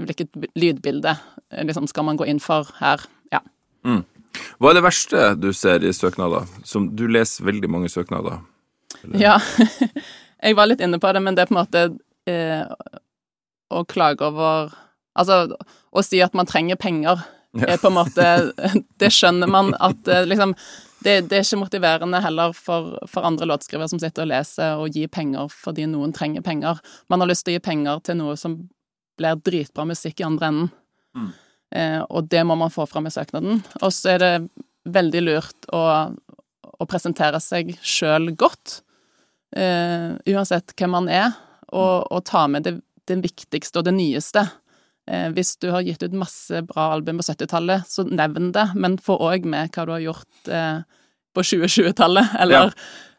hvilket 0.00 0.32
lydbilde 0.58 1.14
eh, 1.14 1.64
liksom 1.66 1.88
skal 1.90 2.06
man 2.08 2.20
gå 2.20 2.28
inn 2.28 2.40
for 2.42 2.68
her. 2.80 3.04
Ja. 3.32 3.42
Hva 3.82 4.70
er 4.70 4.78
det 4.78 4.84
verste 4.86 5.32
du 5.40 5.50
ser 5.56 5.84
i 5.84 5.92
søknader? 5.96 6.48
Som 6.68 6.92
du 6.96 7.06
leser 7.10 7.48
veldig 7.48 7.70
mange 7.72 7.92
søknader. 7.92 8.42
ja. 9.18 9.38
jeg 10.42 10.56
var 10.58 10.68
litt 10.68 10.82
inne 10.84 11.00
på 11.00 11.12
det, 11.12 11.22
men 11.22 11.36
det 11.36 11.44
er 11.44 11.50
på 11.50 11.56
en 11.56 11.62
måte 11.62 11.84
eh, 12.30 12.64
å 13.72 13.84
klage 13.88 14.28
over 14.28 14.72
Altså, 15.12 15.58
å 15.92 16.00
si 16.00 16.22
at 16.24 16.32
man 16.32 16.48
trenger 16.48 16.78
penger, 16.80 17.20
er 17.60 17.76
på 17.76 17.90
en 17.90 17.98
måte 17.98 18.28
Det 19.00 19.10
skjønner 19.12 19.50
man 19.50 19.74
at 19.76 20.08
eh, 20.08 20.24
liksom 20.24 20.54
det, 21.04 21.16
det 21.30 21.38
er 21.38 21.44
ikke 21.44 21.60
motiverende 21.60 22.20
heller 22.24 22.54
for, 22.56 22.94
for 23.10 23.26
andre 23.26 23.48
låtskrivere 23.50 23.90
som 23.90 24.00
sitter 24.02 24.24
og 24.24 24.32
leser, 24.32 24.78
og 24.80 24.96
gir 24.96 25.10
penger 25.12 25.52
fordi 25.52 25.86
noen 25.90 26.14
trenger 26.16 26.44
penger. 26.46 26.80
Man 27.12 27.22
har 27.22 27.30
lyst 27.30 27.46
til 27.46 27.54
å 27.54 27.58
gi 27.58 27.64
penger 27.64 28.02
til 28.06 28.18
noe 28.20 28.36
som 28.40 28.58
blir 29.20 29.40
dritbra 29.44 29.86
musikk 29.88 30.22
i 30.22 30.26
andre 30.26 30.50
enden. 30.52 30.70
Eh, 31.72 32.00
og 32.08 32.28
det 32.32 32.42
må 32.44 32.56
man 32.58 32.72
få 32.72 32.86
fram 32.88 33.08
i 33.08 33.14
søknaden. 33.14 33.62
Og 33.80 33.92
så 33.94 34.14
er 34.14 34.22
det 34.22 34.32
veldig 34.92 35.22
lurt 35.24 35.68
å, 35.72 35.82
å 36.62 36.88
presentere 36.90 37.40
seg 37.40 37.74
sjøl 37.80 38.32
godt, 38.38 38.80
eh, 39.56 40.12
uansett 40.32 40.74
hvem 40.76 40.96
man 40.96 41.10
er, 41.12 41.30
og, 41.72 42.08
og 42.12 42.24
ta 42.28 42.46
med 42.50 42.66
det, 42.66 42.76
det 43.08 43.20
viktigste 43.24 43.80
og 43.80 43.88
det 43.88 43.96
nyeste. 43.96 44.44
Eh, 45.10 45.28
hvis 45.34 45.56
du 45.58 45.70
har 45.74 45.82
gitt 45.82 46.02
ut 46.04 46.12
masse 46.14 46.62
bra 46.68 46.92
album 46.94 47.18
på 47.18 47.26
70-tallet, 47.26 47.88
så 47.90 48.04
nevn 48.06 48.52
det, 48.54 48.68
men 48.78 48.98
få 49.02 49.16
òg 49.18 49.44
med 49.44 49.72
hva 49.74 49.86
du 49.88 49.92
har 49.96 50.04
gjort 50.04 50.48
eh, 50.48 50.82
på 51.34 51.42
2020-tallet, 51.48 52.36
eller 52.38 52.70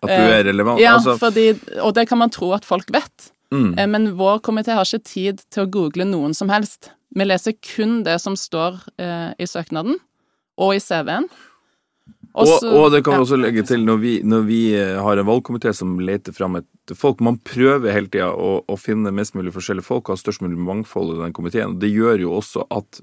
At 0.03 0.09
du 0.09 0.13
er 0.13 0.43
relevant. 0.47 0.79
Ja, 0.79 0.95
altså, 0.97 1.17
fordi, 1.19 1.49
og 1.81 1.93
det 1.95 2.07
kan 2.09 2.19
man 2.19 2.31
tro 2.31 2.51
at 2.55 2.65
folk 2.67 2.87
vet. 2.93 3.31
mm, 3.51 3.73
Eh, 3.79 3.87
Men 3.87 4.13
vår 4.17 4.39
komité 4.39 4.73
har 4.75 4.85
ikke 4.85 5.03
tid 5.03 5.43
til 5.51 5.63
å 5.65 5.69
google 5.71 6.05
noen 6.05 6.33
som 6.33 6.49
helst. 6.49 6.91
Vi 7.15 7.23
leser 7.25 7.53
kun 7.61 8.03
det 8.03 8.19
som 8.21 8.35
står 8.35 8.79
eh, 8.97 9.33
i 9.39 9.45
søknaden, 9.45 9.99
og 10.57 10.75
i 10.75 10.79
CV-en. 10.79 11.27
Og, 12.33 12.47
så- 12.47 12.71
og 12.73 12.91
det 12.91 13.03
kan 13.05 13.13
vi 13.19 13.23
også 13.25 13.37
legge 13.39 13.63
til, 13.67 13.83
når 13.85 13.97
vi, 14.01 14.13
når 14.23 14.45
vi 14.47 14.59
eh, 14.75 14.95
har 15.01 15.17
en 15.21 15.25
valgkomité 15.27 15.73
som 15.73 15.99
leter 15.99 16.33
fram 16.33 16.55
et 16.57 16.65
folk 16.97 17.21
Man 17.21 17.37
prøver 17.37 17.93
hele 17.93 18.09
tida 18.09 18.31
å, 18.33 18.63
å 18.67 18.77
finne 18.79 19.11
mest 19.13 19.35
mulig 19.35 19.53
forskjellige 19.53 19.85
folk 19.85 20.09
og 20.09 20.17
ha 20.17 20.21
størst 20.21 20.41
mulig 20.41 20.57
mangfold 20.57 21.13
i 21.15 21.21
den 21.23 21.33
komiteen. 21.33 21.77
Det 21.79 21.91
gjør 21.93 22.19
jo 22.25 22.31
også 22.39 22.65
at 22.73 23.01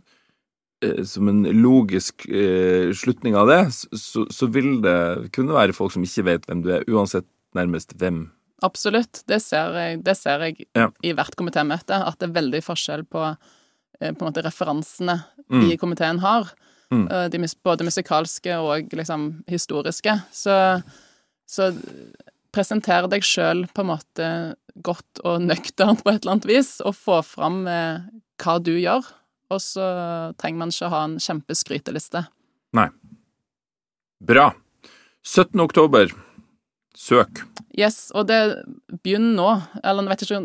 eh, 0.83 1.03
som 1.05 1.29
en 1.29 1.45
logisk 1.63 2.27
eh, 2.29 2.91
slutning 2.97 3.37
av 3.37 3.47
det, 3.49 3.61
så, 3.97 4.27
så 4.31 4.49
vil 4.51 4.81
det 4.83 5.31
kunne 5.33 5.55
være 5.57 5.73
folk 5.77 5.93
som 5.95 6.03
ikke 6.05 6.25
vet 6.27 6.47
hvem 6.51 6.63
du 6.67 6.71
er, 6.75 6.85
uansett 6.91 7.27
nærmest 7.57 7.95
hvem. 7.99 8.29
Absolutt. 8.63 9.23
Det 9.31 9.39
ser 9.41 9.73
jeg, 9.79 10.03
det 10.05 10.17
ser 10.19 10.43
jeg 10.45 10.67
Ja. 10.77 10.91
i 11.03 11.15
hvert 11.17 11.33
komitémøte, 11.41 11.97
at 12.07 12.19
det 12.21 12.29
er 12.29 12.35
veldig 12.43 12.61
forskjell 12.67 13.07
på, 13.09 13.37
eh, 14.01 14.13
på 14.13 14.29
referansene 14.37 15.23
Mm. 15.51 15.63
vi 15.65 15.73
i 15.73 15.77
komiteen 15.81 16.19
har. 16.21 16.51
Mm. 16.91 17.07
De, 17.31 17.39
både 17.63 17.87
musikalske 17.87 18.57
og 18.59 18.91
liksom 18.99 19.29
historiske. 19.51 20.17
Så, 20.35 20.55
så 21.47 21.69
presenter 22.51 23.07
deg 23.11 23.23
sjøl 23.27 23.65
på 23.71 23.85
en 23.85 23.91
måte 23.93 24.31
godt 24.83 25.23
og 25.27 25.43
nøkternt 25.45 26.03
på 26.05 26.13
et 26.13 26.23
eller 26.23 26.37
annet 26.37 26.49
vis, 26.51 26.79
og 26.83 26.97
få 26.99 27.21
fram 27.27 27.63
eh, 27.71 28.03
hva 28.43 28.57
du 28.63 28.73
gjør. 28.75 29.07
Og 29.51 29.63
så 29.63 29.87
trenger 30.39 30.63
man 30.63 30.75
ikke 30.75 30.91
ha 30.93 31.05
en 31.09 31.17
kjempeskryteliste. 31.23 32.25
Nei. 32.79 32.87
Bra. 34.23 34.51
17. 35.27 35.59
oktober. 35.61 36.13
Søk. 36.97 37.43
Yes, 37.79 38.11
og 38.15 38.27
det 38.27 38.39
begynner 39.05 39.35
nå. 39.37 39.51
Eller 39.85 40.03
jeg 40.03 40.11
vet 40.11 40.23
ikke 40.27 40.41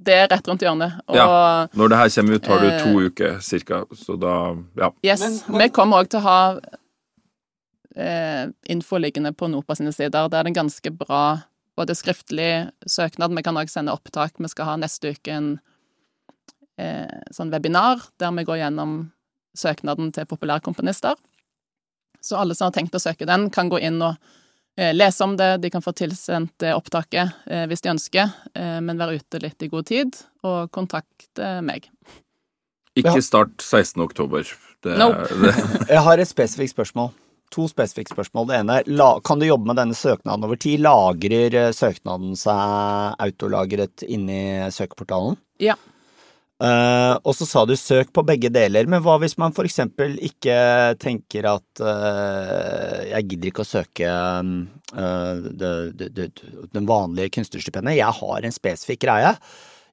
Det 0.00 0.14
er 0.16 0.28
rett 0.30 0.46
rundt 0.48 0.62
hjørnet. 0.64 0.94
Og 1.08 1.74
Når 1.76 1.88
det 1.92 1.98
her 1.98 2.08
kommer 2.14 2.34
ut, 2.38 2.46
har 2.46 2.58
du 2.60 2.68
to 2.78 2.92
Eh. 3.00 3.06
uker 3.10 3.40
cirka, 3.40 3.84
så 3.94 4.16
da 4.18 4.56
Ja. 4.76 4.90
yes, 5.04 5.20
Men- 5.20 5.58
vi 5.60 5.68
kommer 5.68 6.02
òg 6.02 6.08
til 6.08 6.20
å 6.20 6.22
ha 6.22 6.58
eh, 7.96 8.46
info 8.68 8.96
liggende 8.98 9.32
på 9.32 9.48
NOPA 9.50 9.74
sine 9.76 9.92
sider. 9.92 10.28
Der 10.28 10.38
er 10.38 10.44
det 10.44 10.56
en 10.56 10.64
ganske 10.66 10.90
bra 10.96 11.42
både 11.76 11.94
skriftlig 11.96 12.70
søknad, 12.86 13.34
vi 13.34 13.42
kan 13.42 13.56
òg 13.56 13.68
sende 13.68 13.92
opptak. 13.92 14.32
Vi 14.38 14.48
skal 14.48 14.64
ha 14.64 14.76
neste 14.76 15.14
uke 15.14 15.28
en 15.32 15.60
eh, 16.78 17.20
sånn 17.32 17.50
webinar 17.50 18.00
der 18.18 18.30
vi 18.32 18.44
går 18.44 18.56
gjennom 18.62 19.12
søknaden 19.56 20.12
til 20.12 20.24
populærkomponister. 20.24 21.14
Så 22.22 22.36
alle 22.38 22.54
som 22.54 22.66
har 22.70 22.72
tenkt 22.72 22.92
å 22.96 23.00
søke 23.00 23.26
den, 23.26 23.50
kan 23.50 23.68
gå 23.68 23.80
inn 23.80 24.00
og 24.02 24.16
lese 24.76 25.24
om 25.24 25.36
det. 25.36 25.56
De 25.56 25.70
kan 25.70 25.82
få 25.82 25.92
tilsendt 25.96 26.52
det 26.62 26.74
opptaket 26.74 27.32
eh, 27.46 27.66
hvis 27.70 27.82
de 27.84 27.92
ønsker, 27.94 28.34
eh, 28.54 28.78
men 28.84 29.00
være 29.00 29.20
ute 29.20 29.40
litt 29.42 29.62
i 29.62 29.70
god 29.72 29.88
tid, 29.90 30.20
og 30.46 30.70
kontakte 30.74 31.58
meg. 31.66 31.90
Ikke 32.98 33.20
start 33.22 33.62
16. 33.62 34.00
oktober. 34.02 34.46
Det, 34.82 34.96
Nope. 34.98 35.26
det, 35.44 35.54
Jeg 35.94 36.04
har 36.06 36.22
et 36.22 36.30
spesifikt 36.30 36.74
spørsmål. 36.74 37.12
To 37.50 37.66
spesifikke 37.66 38.14
spørsmål. 38.14 38.46
Det 38.46 38.58
ene 38.60 38.80
er, 38.80 39.20
kan 39.26 39.40
du 39.40 39.48
jobbe 39.48 39.66
med 39.72 39.80
denne 39.80 39.96
søknaden 39.98 40.46
over 40.46 40.58
tid? 40.60 40.84
Lagrer 40.86 41.56
eh, 41.66 41.72
søknaden 41.74 42.36
seg 42.38 43.16
autolagret 43.20 44.06
inni 44.06 44.70
søkeportalen? 44.70 45.38
Ja. 45.60 45.74
Uh, 46.60 47.16
og 47.24 47.32
så 47.32 47.46
sa 47.48 47.62
du 47.64 47.72
søk 47.78 48.10
på 48.12 48.24
begge 48.28 48.50
deler, 48.52 48.84
men 48.90 49.00
hva 49.00 49.14
hvis 49.22 49.38
man 49.40 49.54
for 49.56 49.64
eksempel 49.64 50.18
ikke 50.20 50.56
tenker 51.00 51.48
at 51.48 51.80
uh, 51.80 53.00
jeg 53.08 53.30
gidder 53.30 53.48
ikke 53.48 53.64
å 53.64 53.70
søke 53.70 54.10
uh, 54.10 55.40
det, 55.40 55.72
det, 55.96 56.10
det, 56.18 56.28
den 56.76 56.88
vanlige 56.90 57.32
kunstnerstipendet, 57.38 57.96
jeg 57.96 58.18
har 58.20 58.44
en 58.44 58.56
spesifikk 58.56 59.06
greie. 59.06 59.32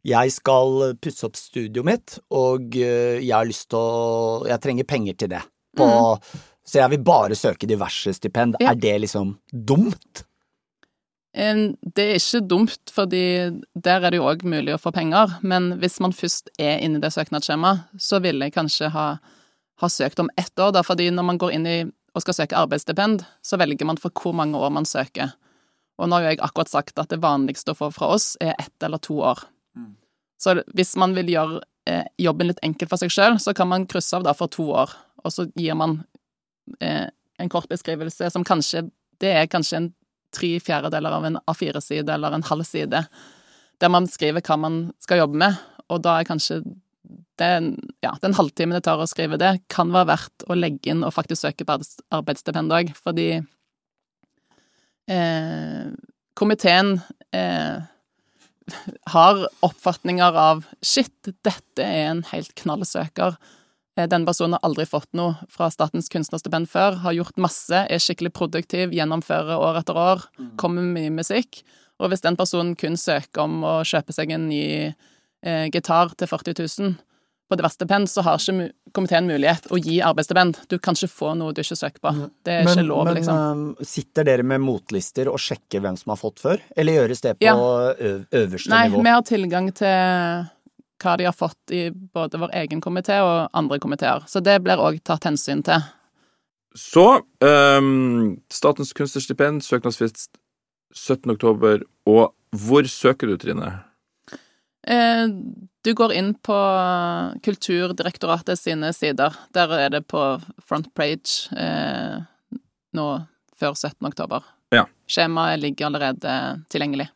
Jeg 0.08 0.36
skal 0.36 0.94
pusse 1.04 1.24
opp 1.28 1.40
studioet 1.40 1.88
mitt, 1.88 2.20
og 2.36 2.76
jeg 2.76 3.32
har 3.34 3.48
lyst 3.48 3.70
til 3.74 3.80
å 3.80 4.46
Jeg 4.48 4.62
trenger 4.64 4.88
penger 4.88 5.18
til 5.20 5.32
det. 5.34 5.42
På, 5.76 5.88
mm. 5.88 6.46
Så 6.68 6.80
jeg 6.80 6.94
vil 6.94 7.04
bare 7.08 7.36
søke 7.36 7.68
diverse 7.68 8.14
stipend. 8.16 8.60
Ja. 8.62 8.72
Er 8.72 8.80
det 8.80 8.94
liksom 9.04 9.38
dumt? 9.52 10.27
Det 11.38 12.02
er 12.02 12.16
ikke 12.18 12.40
dumt, 12.50 12.90
fordi 12.90 13.24
der 13.78 14.02
er 14.02 14.10
det 14.10 14.18
jo 14.18 14.26
òg 14.26 14.42
mulig 14.48 14.74
å 14.74 14.80
få 14.82 14.90
penger, 14.96 15.36
men 15.46 15.76
hvis 15.82 16.00
man 16.02 16.16
først 16.16 16.50
er 16.58 16.82
inne 16.82 16.98
i 16.98 17.04
det 17.04 17.12
søknadsskjemaet, 17.14 17.84
så 18.02 18.18
ville 18.24 18.48
jeg 18.48 18.56
kanskje 18.56 18.90
ha, 18.96 19.08
ha, 19.84 19.90
søkt 19.92 20.24
om 20.24 20.32
ett 20.34 20.58
år, 20.58 20.74
da, 20.74 20.82
fordi 20.86 21.12
når 21.14 21.28
man 21.28 21.38
går 21.42 21.54
inn 21.60 21.70
i 21.70 21.78
og 22.18 22.24
skal 22.24 22.34
søke 22.34 22.58
arbeidsstipend, 22.58 23.22
så 23.46 23.60
velger 23.62 23.86
man 23.86 24.00
for 24.02 24.10
hvor 24.18 24.34
mange 24.34 24.58
år 24.58 24.74
man 24.74 24.90
søker. 24.90 25.36
Og 26.02 26.10
nå 26.10 26.18
har 26.18 26.26
jo 26.26 26.32
jeg 26.32 26.42
akkurat 26.46 26.72
sagt 26.72 27.02
at 27.02 27.12
det 27.14 27.22
vanligste 27.22 27.74
å 27.74 27.78
få 27.78 27.92
fra 27.94 28.10
oss 28.16 28.32
er 28.42 28.56
ett 28.58 28.86
eller 28.86 29.02
to 29.02 29.20
år. 29.22 29.44
Mm. 29.78 29.92
Så 30.42 30.56
hvis 30.78 30.96
man 30.98 31.14
vil 31.18 31.30
gjøre 31.30 31.62
eh, 31.90 32.10
jobben 32.22 32.50
litt 32.50 32.62
enkel 32.66 32.90
for 32.90 33.02
seg 33.02 33.14
sjøl, 33.14 33.38
så 33.42 33.54
kan 33.58 33.70
man 33.70 33.86
krysse 33.90 34.18
av 34.18 34.26
da 34.26 34.34
for 34.38 34.50
to 34.54 34.66
år, 34.74 34.94
og 35.22 35.34
så 35.34 35.46
gir 35.58 35.78
man 35.78 36.00
eh, 36.82 37.06
en 37.38 37.54
kort 37.54 37.70
beskrivelse 37.70 38.32
som 38.34 38.46
kanskje 38.46 38.88
Det 39.18 39.32
er 39.34 39.48
kanskje 39.50 39.78
en 39.78 39.86
tre 40.36 40.58
fjerdedeler 40.64 41.14
av 41.14 41.26
en 41.28 41.40
A4-side 41.50 42.14
eller 42.14 42.36
en 42.36 42.46
halv 42.48 42.66
side, 42.68 43.04
der 43.78 43.94
man 43.94 44.10
skriver 44.10 44.44
hva 44.46 44.58
man 44.60 44.80
skal 45.04 45.24
jobbe 45.24 45.40
med, 45.40 45.58
og 45.88 46.04
da 46.06 46.18
er 46.20 46.28
kanskje 46.28 46.62
den, 47.40 47.76
ja, 48.04 48.16
den 48.22 48.36
halvtimen 48.36 48.76
det 48.76 48.84
tar 48.88 49.00
å 49.00 49.08
skrive 49.10 49.38
det, 49.40 49.54
kan 49.72 49.92
være 49.94 50.12
verdt 50.12 50.48
å 50.50 50.58
legge 50.58 50.92
inn 50.92 51.06
og 51.06 51.14
faktisk 51.16 51.46
søke 51.46 51.68
på 51.68 51.78
arbeidsstipend 52.18 52.74
òg, 52.74 52.92
fordi 52.98 53.30
eh, 55.14 55.86
komiteen 56.38 56.98
eh, 57.36 57.86
har 59.14 59.46
oppfatninger 59.66 60.42
av 60.42 60.66
shit, 60.82 61.32
dette 61.46 61.86
er 61.86 62.12
en 62.12 62.26
helt 62.34 62.52
knallsøker. 62.60 63.38
Eh, 63.38 63.54
den 64.06 64.28
personen 64.28 64.54
har 64.58 64.68
aldri 64.68 64.86
fått 64.86 65.10
noe 65.18 65.34
fra 65.50 65.72
Statens 65.74 66.12
kunstnerstipend 66.14 66.70
før, 66.70 67.00
har 67.02 67.16
gjort 67.18 67.42
masse, 67.42 67.82
er 67.90 68.04
skikkelig 68.04 68.34
produktiv, 68.38 68.94
gjennomfører 68.94 69.58
år 69.58 69.82
etter 69.82 69.98
år, 69.98 70.28
mm. 70.38 70.54
kommer 70.62 70.86
med 70.86 71.02
mye 71.02 71.16
musikk. 71.24 71.64
Og 71.98 72.12
hvis 72.12 72.22
den 72.22 72.38
personen 72.38 72.76
kun 72.78 72.98
søker 73.00 73.48
om 73.48 73.64
å 73.66 73.76
kjøpe 73.88 74.14
seg 74.14 74.36
en 74.36 74.48
ny 74.52 74.64
eh, 74.86 75.66
gitar 75.74 76.14
til 76.18 76.30
40 76.30 76.60
000 76.62 76.96
på 77.48 77.56
diverse 77.56 77.80
stipend, 77.80 78.10
så 78.12 78.22
har 78.28 78.42
ikke 78.42 78.68
komiteen 78.96 79.28
mulighet 79.30 79.70
å 79.72 79.80
gi 79.80 80.02
arbeidsstipend. 80.04 80.60
Du 80.68 80.76
kan 80.84 80.98
ikke 80.98 81.10
få 81.10 81.32
noe 81.40 81.56
du 81.56 81.62
ikke 81.64 81.78
søker 81.80 82.04
på. 82.04 82.12
Det 82.44 82.58
er 82.58 82.68
men, 82.68 82.74
ikke 82.76 82.88
lov, 82.90 83.06
men, 83.08 83.18
liksom. 83.18 83.40
Men 83.40 83.64
um, 83.72 83.88
sitter 83.88 84.28
dere 84.28 84.46
med 84.48 84.62
motlister 84.66 85.32
og 85.32 85.40
sjekker 85.42 85.84
hvem 85.84 85.98
som 86.00 86.12
har 86.14 86.20
fått 86.20 86.44
før, 86.44 86.62
eller 86.76 87.00
gjøres 87.00 87.24
det 87.24 87.34
på 87.40 87.48
ja. 87.48 87.56
øverste 87.56 88.74
Nei, 88.74 88.84
nivå? 88.90 89.00
Nei, 89.00 89.08
vi 89.08 89.16
har 89.16 89.26
tilgang 89.32 89.72
til 89.80 90.46
hva 91.02 91.18
de 91.20 91.28
har 91.28 91.36
fått 91.36 91.74
i 91.76 91.90
både 91.92 92.40
vår 92.42 92.56
egen 92.64 92.82
komité 92.82 93.20
og 93.26 93.50
andre 93.58 93.80
komiteer. 93.80 94.26
Så 94.28 94.42
det 94.44 94.60
blir 94.66 94.82
òg 94.82 95.00
tatt 95.06 95.28
hensyn 95.30 95.64
til. 95.66 95.84
Så 96.78 97.06
um, 97.42 98.38
Statens 98.54 98.94
kunstnerstipend, 98.94 99.64
søknadsfrist 99.66 100.30
17. 100.94 101.32
oktober, 101.34 101.82
og 102.10 102.34
hvor 102.56 102.88
søker 102.90 103.30
du, 103.30 103.38
Trine? 103.42 103.72
Eh, 104.88 105.28
du 105.84 105.94
går 105.94 106.14
inn 106.16 106.34
på 106.34 106.58
Kulturdirektoratet 107.44 108.60
sine 108.60 108.94
sider. 108.96 109.36
Der 109.54 109.74
er 109.76 109.90
det 109.90 110.06
på 110.08 110.22
front 110.64 110.94
page 110.96 111.52
eh, 111.58 112.22
nå 112.96 113.08
før 113.58 113.76
17. 113.76 114.00
oktober. 114.08 114.46
Ja. 114.72 114.86
Skjemaet 115.08 115.60
ligger 115.60 115.90
allerede 115.90 116.34
tilgjengelig. 116.72 117.10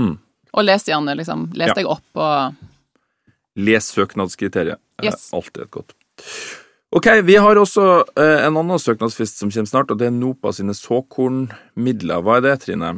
Mm. 0.00 0.16
Og 0.52 0.64
les 0.64 0.88
gjerne, 0.88 1.14
liksom. 1.18 1.50
Les 1.54 1.70
ja. 1.70 1.76
deg 1.76 1.88
opp 1.90 2.20
og 2.20 2.69
Les 3.60 3.92
søknadskriteriet. 3.94 4.80
Yes. 5.04 5.30
Alltid 5.36 5.66
et 5.66 5.72
godt. 5.74 5.94
Ok, 6.90 7.06
vi 7.22 7.36
har 7.38 7.58
også 7.58 7.84
eh, 8.18 8.44
en 8.48 8.56
annen 8.58 8.80
søknadsfrist 8.82 9.38
som 9.38 9.50
kommer 9.52 9.70
snart, 9.70 9.92
og 9.92 10.00
det 10.00 10.08
er 10.08 10.14
NOPA 10.16 10.50
sine 10.56 10.74
såkornmidler. 10.74 12.22
Hva 12.26 12.40
er 12.40 12.46
det, 12.48 12.54
Trine? 12.64 12.94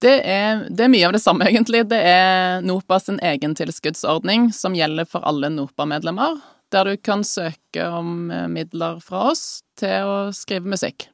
Det 0.00 0.14
er, 0.24 0.62
det 0.72 0.86
er, 0.86 0.92
mye 0.92 1.08
av 1.08 1.12
det 1.12 1.20
samme, 1.20 1.44
egentlig. 1.50 1.84
Det 1.90 1.98
er 2.00 2.64
NOPA 2.64 3.00
sin 3.04 3.20
egen 3.20 3.56
tilskuddsordning 3.58 4.48
som 4.56 4.76
gjelder 4.76 5.08
for 5.10 5.26
alle 5.28 5.52
NOPA-medlemmer, 5.52 6.40
der 6.72 6.88
du 6.88 6.96
kan 6.96 7.24
søke 7.26 7.84
om 7.84 8.30
eh, 8.32 8.46
midler 8.48 8.96
fra 9.04 9.26
oss 9.34 9.44
til 9.76 10.08
å 10.08 10.16
skrive 10.36 10.72
musikk. 10.72 11.10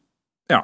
Ja. 0.52 0.62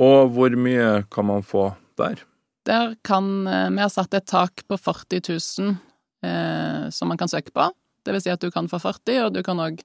Og 0.00 0.32
hvor 0.32 0.56
mye 0.56 1.02
kan 1.12 1.28
man 1.28 1.44
få 1.44 1.74
der? 2.00 2.24
Der 2.68 2.96
kan 3.04 3.46
eh, 3.46 3.68
Vi 3.68 3.84
har 3.84 3.92
satt 3.92 4.16
et 4.16 4.26
tak 4.32 4.64
på 4.64 4.80
40 4.80 5.28
000 5.28 5.76
eh, 6.24 6.88
som 6.94 7.10
man 7.10 7.20
kan 7.20 7.30
søke 7.30 7.52
på. 7.54 7.68
Det 8.04 8.14
vil 8.14 8.24
si 8.24 8.32
at 8.32 8.42
du 8.42 8.50
kan 8.54 8.68
få 8.70 8.80
40, 8.82 9.26
og 9.26 9.34
du 9.36 9.42
kan 9.46 9.60
òg 9.62 9.82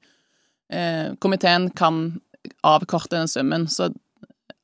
eh, 0.72 1.13
Komiteen 1.24 1.69
kan 1.76 2.19
avkorte 2.63 3.17
den 3.17 3.32
summen, 3.32 3.67
så 3.72 3.89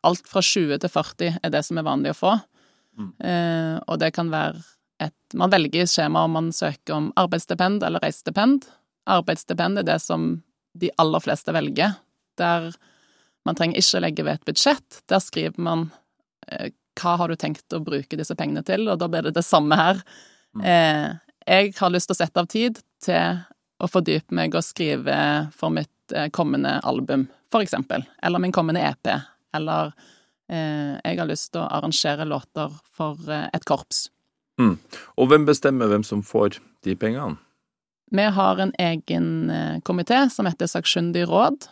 alt 0.08 0.28
fra 0.28 0.42
20 0.44 0.80
til 0.84 0.92
40 0.92 1.40
er 1.44 1.54
det 1.54 1.64
som 1.68 1.80
er 1.80 1.88
vanlig 1.88 2.14
å 2.14 2.20
få. 2.20 2.36
Mm. 3.00 3.10
Eh, 3.24 3.76
og 3.88 4.00
det 4.02 4.14
kan 4.16 4.32
være 4.32 4.60
et 5.00 5.16
Man 5.40 5.52
velger 5.54 5.88
skjema 5.88 6.26
om 6.28 6.34
man 6.36 6.50
søker 6.52 6.98
om 6.98 7.06
arbeidsstipend 7.20 7.84
eller 7.88 8.02
reisestipend. 8.04 8.66
Arbeidsstipend 9.08 9.80
er 9.80 9.86
det 9.88 10.00
som 10.04 10.42
de 10.80 10.90
aller 11.00 11.24
fleste 11.24 11.54
velger, 11.56 11.94
der 12.38 12.74
man 13.48 13.56
trenger 13.56 13.80
ikke 13.80 14.02
legge 14.04 14.26
ved 14.28 14.40
et 14.40 14.50
budsjett. 14.50 15.00
Der 15.08 15.24
skriver 15.24 15.62
man 15.62 15.88
eh, 16.50 16.74
hva 17.00 17.16
har 17.22 17.32
du 17.32 17.40
tenkt 17.40 17.72
å 17.72 17.80
bruke 17.84 18.20
disse 18.20 18.36
pengene 18.36 18.66
til, 18.68 18.90
og 18.92 19.00
da 19.00 19.08
blir 19.08 19.30
det 19.30 19.38
det 19.38 19.46
samme 19.48 19.78
her. 19.80 20.04
Mm. 20.58 20.66
Eh, 20.66 21.08
jeg 21.50 21.74
har 21.80 21.94
lyst 21.94 22.10
til 22.10 22.18
å 22.18 22.20
sette 22.20 22.44
av 22.44 22.50
tid 22.52 22.80
til 23.04 23.42
å 23.80 23.90
fordype 23.90 24.36
meg 24.36 24.56
og 24.58 24.66
skrive 24.66 25.18
for 25.56 25.74
mitt 25.74 26.14
eh, 26.14 26.30
kommende 26.36 26.78
album, 26.86 27.28
for 27.52 27.66
eksempel. 27.66 28.04
Eller 28.22 28.42
min 28.44 28.54
kommende 28.56 28.84
EP. 28.86 29.12
Eller 29.56 29.94
eh, 30.52 30.96
jeg 31.00 31.20
har 31.20 31.30
lyst 31.30 31.54
til 31.54 31.64
å 31.64 31.70
arrangere 31.80 32.28
låter 32.28 32.74
for 32.96 33.20
eh, 33.32 33.48
et 33.56 33.66
korps. 33.66 34.08
Mm. 34.60 34.76
Og 35.18 35.32
hvem 35.32 35.48
bestemmer 35.48 35.90
hvem 35.90 36.04
som 36.06 36.22
får 36.26 36.60
de 36.86 36.96
pengene? 37.00 37.40
Vi 38.12 38.24
har 38.24 38.58
en 38.58 38.74
egen 38.80 39.50
eh, 39.50 39.80
komité 39.86 40.30
som 40.30 40.48
heter 40.50 40.68
Sakkyndig 40.68 41.28
råd. 41.30 41.68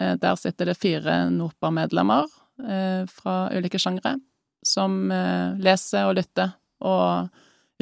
Eh, 0.00 0.14
der 0.22 0.36
sitter 0.38 0.70
det 0.70 0.78
fire 0.78 1.24
NOPA-medlemmer 1.34 2.30
eh, 2.62 3.02
fra 3.10 3.36
ulike 3.52 3.80
sjangre 3.80 4.16
som 4.62 5.08
leser 5.08 6.04
og 6.04 6.18
lytter 6.18 6.50
og 6.84 7.30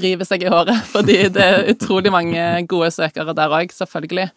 river 0.02 0.28
seg 0.28 0.44
i 0.44 0.52
håret, 0.52 0.84
fordi 0.94 1.20
det 1.34 1.44
er 1.44 1.68
utrolig 1.72 2.12
mange 2.14 2.44
gode 2.70 2.90
søkere 2.94 3.34
der 3.36 3.54
òg, 3.60 3.74
selvfølgelig. 3.74 4.28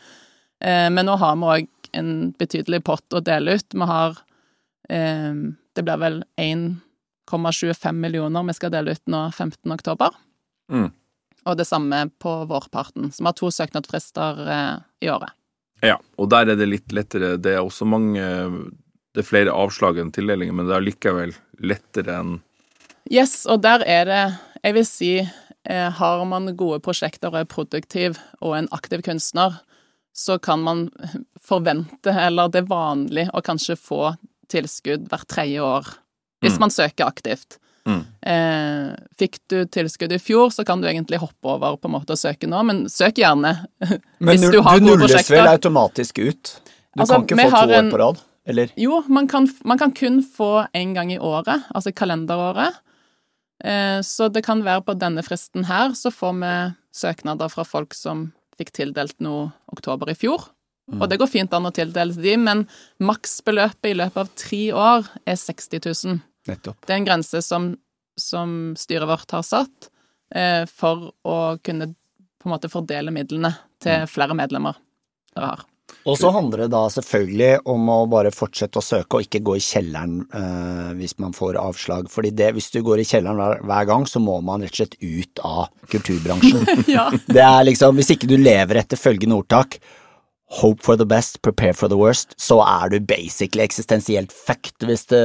Eh, 0.61 0.87
men 0.93 1.07
nå 1.07 1.17
har 1.21 1.37
vi 1.39 1.51
òg 1.55 1.69
en 1.97 2.13
betydelig 2.39 2.83
pott 2.87 3.17
å 3.17 3.23
dele 3.25 3.57
ut. 3.59 3.73
Vi 3.73 3.89
har 3.89 4.17
eh, 4.89 5.33
Det 5.75 5.83
blir 5.87 5.99
vel 6.01 6.23
1,25 6.39 7.91
millioner 7.95 8.43
vi 8.47 8.57
skal 8.57 8.73
dele 8.73 8.95
ut 8.95 9.03
nå 9.07 9.27
15. 9.31 9.71
oktober. 9.71 10.15
Mm. 10.71 10.91
Og 11.45 11.57
det 11.57 11.65
samme 11.65 12.05
på 12.21 12.33
vårparten. 12.45 13.09
Så 13.11 13.23
vi 13.23 13.29
har 13.31 13.37
to 13.37 13.49
søknadsfrister 13.51 14.45
eh, 14.45 14.75
i 15.01 15.09
året. 15.09 15.33
Ja, 15.81 15.97
og 16.21 16.29
der 16.29 16.51
er 16.53 16.59
det 16.59 16.69
litt 16.69 16.93
lettere. 16.93 17.35
Det 17.41 17.55
er 17.55 17.65
også 17.65 17.87
mange 17.89 18.21
Det 19.11 19.23
er 19.23 19.27
flere 19.27 19.51
avslag 19.51 19.97
enn 19.99 20.11
tildelinger, 20.13 20.53
men 20.53 20.69
det 20.69 20.75
er 20.77 20.85
likevel 20.85 21.33
lettere 21.59 22.19
enn 22.19 22.39
Yes, 23.09 23.47
og 23.49 23.63
der 23.63 23.81
er 23.89 24.05
det 24.05 24.21
Jeg 24.61 24.75
vil 24.77 24.85
si 24.85 25.11
har 25.69 26.23
man 26.25 26.49
gode 26.57 26.79
prosjekter 26.81 27.29
og 27.29 27.37
er 27.37 27.49
produktiv 27.49 28.15
og 28.39 28.55
en 28.57 28.69
aktiv 28.73 29.03
kunstner, 29.05 29.59
så 30.13 30.39
kan 30.39 30.63
man 30.65 30.87
forvente, 31.49 32.11
eller 32.11 32.51
det 32.51 32.63
er 32.63 32.69
vanlig, 32.71 33.27
å 33.33 33.43
kanskje 33.45 33.77
få 33.79 34.15
tilskudd 34.51 35.07
hvert 35.11 35.27
tredje 35.31 35.61
år. 35.63 35.91
Hvis 36.41 36.57
mm. 36.57 36.63
man 36.63 36.73
søker 36.73 37.07
aktivt. 37.07 37.59
Mm. 37.85 38.01
Eh, 38.21 38.89
fikk 39.17 39.39
du 39.49 39.63
tilskudd 39.65 40.11
i 40.13 40.19
fjor, 40.21 40.51
så 40.53 40.65
kan 40.67 40.81
du 40.81 40.89
egentlig 40.89 41.21
hoppe 41.21 41.55
over 41.55 41.77
på 41.81 41.89
en 41.89 41.95
måte 41.95 42.17
å 42.17 42.19
søke 42.19 42.49
nå, 42.49 42.61
men 42.67 42.83
søk 42.91 43.21
gjerne. 43.21 43.55
Men 44.21 44.35
hvis 44.35 44.51
du. 44.51 44.59
Men 44.61 44.83
du 44.85 44.91
nulles 44.91 45.31
vel 45.31 45.47
automatisk 45.49 46.21
ut? 46.21 46.53
Du 46.91 47.01
altså, 47.01 47.15
kan 47.15 47.25
ikke 47.25 47.47
få 47.47 47.63
to 47.65 47.79
år 47.79 47.89
på 47.93 48.01
rad? 48.01 48.21
Eller? 48.51 48.71
Jo, 48.75 49.03
man 49.07 49.27
kan, 49.29 49.45
man 49.65 49.79
kan 49.79 49.93
kun 49.95 50.19
få 50.25 50.65
én 50.77 50.95
gang 50.97 51.11
i 51.13 51.19
året, 51.21 51.67
altså 51.73 51.93
kalenderåret. 51.95 52.81
Eh, 53.63 53.99
så 54.01 54.29
det 54.33 54.43
kan 54.45 54.63
være 54.65 54.83
på 54.87 54.95
denne 54.97 55.23
fristen 55.25 55.67
her 55.69 55.93
så 55.97 56.11
får 56.13 56.33
vi 56.41 56.53
søknader 57.01 57.51
fra 57.53 57.65
folk 57.67 57.93
som 57.97 58.31
fikk 58.57 58.73
tildelt 58.75 59.17
noe 59.23 59.51
oktober 59.73 60.11
i 60.11 60.17
fjor. 60.17 60.49
Mm. 60.91 60.99
Og 60.99 61.07
det 61.11 61.19
går 61.21 61.29
fint 61.29 61.53
an 61.55 61.69
å 61.69 61.73
tildele 61.75 62.15
de, 62.17 62.35
men 62.41 62.65
maksbeløpet 63.01 63.93
i 63.93 63.97
løpet 63.97 64.19
av 64.23 64.33
tre 64.37 64.61
år 64.73 65.07
er 65.29 65.39
60 65.39 65.85
000. 65.85 66.19
Nettopp. 66.49 66.81
Det 66.83 66.93
er 66.93 66.99
en 66.99 67.07
grense 67.07 67.41
som, 67.45 67.71
som 68.19 68.73
styret 68.79 69.09
vårt 69.09 69.33
har 69.35 69.45
satt 69.45 69.91
eh, 70.35 70.65
for 70.69 71.11
å 71.21 71.37
kunne 71.63 71.93
på 72.41 72.49
en 72.49 72.55
måte 72.55 72.71
fordele 72.73 73.13
midlene 73.13 73.53
til 73.81 74.07
flere 74.09 74.35
medlemmer 74.37 74.79
dere 75.35 75.53
har. 75.53 75.67
Og 76.09 76.17
så 76.17 76.31
handler 76.33 76.63
det 76.63 76.71
da 76.73 76.81
selvfølgelig 76.89 77.51
om 77.69 77.89
å 77.93 77.99
bare 78.09 78.31
fortsette 78.33 78.81
å 78.81 78.85
søke 78.85 79.19
og 79.19 79.27
ikke 79.27 79.43
gå 79.45 79.57
i 79.59 79.63
kjelleren 79.63 80.17
eh, 80.33 80.89
hvis 80.97 81.17
man 81.21 81.35
får 81.37 81.59
avslag. 81.61 82.09
Fordi 82.11 82.33
det, 82.33 82.51
hvis 82.55 82.71
du 82.73 82.79
går 82.85 83.03
i 83.03 83.07
kjelleren 83.07 83.37
hver, 83.37 83.61
hver, 83.69 83.87
gang, 83.91 84.07
så 84.09 84.21
må 84.23 84.39
man 84.45 84.65
rett 84.65 84.73
og 84.73 84.81
slett 84.81 84.97
ut 85.01 85.43
av 85.45 85.89
kulturbransjen. 85.93 86.65
ja. 86.95 87.09
Det 87.35 87.43
er 87.45 87.65
liksom, 87.67 87.97
Hvis 87.99 88.13
ikke 88.15 88.29
du 88.31 88.37
lever 88.39 88.81
etter 88.81 88.99
følgende 88.99 89.37
ordtak 89.41 89.77
Hope 90.59 90.83
for 90.83 90.99
the 90.99 91.05
best, 91.07 91.37
prepare 91.45 91.71
for 91.71 91.87
the 91.87 91.95
worst, 91.95 92.33
så 92.35 92.57
er 92.65 92.89
du 92.91 92.97
basically 92.99 93.63
eksistensielt 93.63 94.33
fucked 94.35 94.83
hvis 94.83 95.05
du 95.07 95.15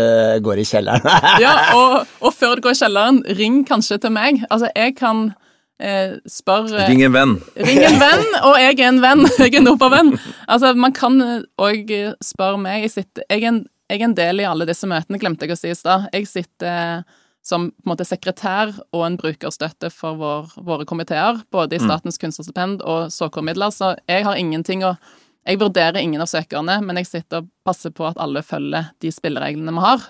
går 0.47 0.61
i 0.63 0.67
kjelleren. 0.69 1.03
ja, 1.43 1.55
og, 1.75 2.13
og 2.23 2.31
før 2.31 2.55
du 2.55 2.63
går 2.69 2.77
i 2.77 2.79
kjelleren, 2.79 3.19
ring 3.35 3.57
kanskje 3.67 3.99
til 4.05 4.15
meg. 4.15 4.45
Altså, 4.55 4.71
jeg 4.79 4.95
kan 5.01 5.33
eh, 5.83 6.17
spør 6.31 6.71
eh, 6.73 6.89
Ring 6.91 7.05
en 7.07 7.15
venn. 7.15 7.37
Ring 7.69 7.83
en 7.85 8.01
venn, 8.01 8.25
og 8.49 8.57
jeg 8.61 8.79
er 8.79 8.89
en 8.91 9.03
venn. 9.05 9.27
Jeg 9.43 9.53
er 9.53 9.61
en 9.61 9.73
operavenn. 9.75 10.15
Altså, 10.49 10.73
man 10.79 10.95
kan 10.97 11.21
òg 11.61 11.93
spørre 12.25 12.59
meg. 12.61 12.87
Jeg, 12.87 12.95
sitter, 12.97 13.27
jeg, 13.29 13.43
er 13.45 13.53
en, 13.53 13.63
jeg, 13.91 14.01
er 14.01 14.09
en, 14.09 14.17
del 14.19 14.43
i 14.43 14.49
alle 14.49 14.67
disse 14.69 14.89
møtene, 14.89 15.21
glemte 15.23 15.47
jeg 15.47 15.57
å 15.57 15.61
si 15.61 15.73
i 15.73 15.79
stad. 15.79 16.09
Jeg 16.15 16.29
sitter 16.31 17.05
som 17.47 17.69
på 17.71 17.87
en 17.87 17.93
måte 17.93 18.07
sekretær 18.07 18.73
og 18.91 19.05
en 19.07 19.19
brukerstøtte 19.21 19.91
for 19.95 20.19
vår, 20.19 20.57
våre 20.67 20.87
komiteer, 20.89 21.39
både 21.55 21.77
i 21.77 21.83
mm. 21.83 21.87
Statens 21.87 22.19
kunstnerstipend 22.19 22.83
og 22.83 23.13
såkornmidler, 23.15 23.71
så 23.71 23.93
jeg 24.11 24.27
har 24.27 24.41
ingenting 24.41 24.85
å 24.87 24.97
Jeg 25.47 25.61
vurderer 25.61 26.03
ingen 26.03 26.19
av 26.19 26.27
søkerne, 26.27 26.81
men 26.83 26.99
jeg 26.99 27.07
sitter 27.07 27.45
og 27.45 27.51
passer 27.63 27.93
på 27.95 28.03
at 28.03 28.19
alle 28.19 28.41
følger 28.43 28.89
de 28.99 29.13
spillereglene 29.15 29.71
vi 29.77 29.85
har. 29.85 30.03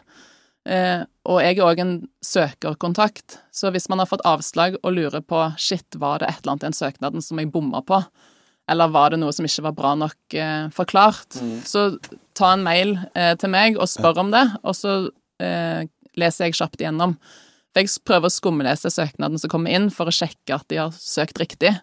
Eh, 0.66 1.02
og 1.31 1.40
jeg 1.42 1.57
er 1.57 1.66
òg 1.66 1.81
en 1.83 1.96
søkerkontakt, 2.26 3.38
så 3.55 3.70
hvis 3.74 3.87
man 3.92 4.02
har 4.02 4.11
fått 4.11 4.24
avslag 4.26 4.79
og 4.83 4.96
lurer 4.96 5.22
på 5.22 5.44
shit, 5.62 5.87
var 6.00 6.20
det 6.20 6.31
et 6.31 6.40
eller 6.42 6.57
annet 6.57 6.64
i 6.64 6.68
den 6.70 6.79
søknaden 6.81 7.24
som 7.24 7.38
jeg 7.38 7.52
bomma 7.55 7.83
på, 7.87 8.00
eller 8.70 8.90
var 8.90 9.14
det 9.14 9.20
noe 9.22 9.35
som 9.35 9.46
ikke 9.46 9.68
var 9.68 9.76
bra 9.79 9.94
nok 9.98 10.35
eh, 10.35 10.66
forklart, 10.74 11.38
mm. 11.38 11.59
så 11.66 11.88
ta 12.37 12.52
en 12.55 12.66
mail 12.66 12.96
eh, 13.14 13.35
til 13.38 13.52
meg 13.55 13.79
og 13.79 13.90
spør 13.90 14.24
om 14.24 14.35
det, 14.35 14.42
og 14.66 14.74
så 14.74 14.96
eh, 15.42 15.87
leser 16.18 16.48
jeg 16.48 16.59
kjapt 16.59 16.83
igjennom. 16.83 17.14
For 17.70 17.85
jeg 17.85 18.02
prøver 18.09 18.31
å 18.31 18.33
skumlese 18.33 18.90
søknaden 18.90 19.38
som 19.38 19.52
kommer 19.52 19.74
inn, 19.76 19.90
for 19.94 20.09
å 20.09 20.14
sjekke 20.14 20.59
at 20.59 20.66
de 20.72 20.81
har 20.81 20.94
søkt 20.98 21.38
riktig. 21.42 21.76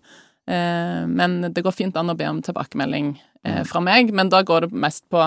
Eh, 0.49 1.03
men 1.07 1.39
det 1.53 1.63
går 1.63 1.75
fint 1.75 1.97
an 1.99 2.11
å 2.11 2.17
be 2.19 2.27
om 2.27 2.41
tilbakemelding 2.43 3.13
eh, 3.45 3.61
mm. 3.61 3.67
fra 3.69 3.83
meg, 3.83 4.11
men 4.11 4.31
da 4.33 4.43
går 4.43 4.67
det 4.67 4.83
mest 4.85 5.05
på 5.13 5.21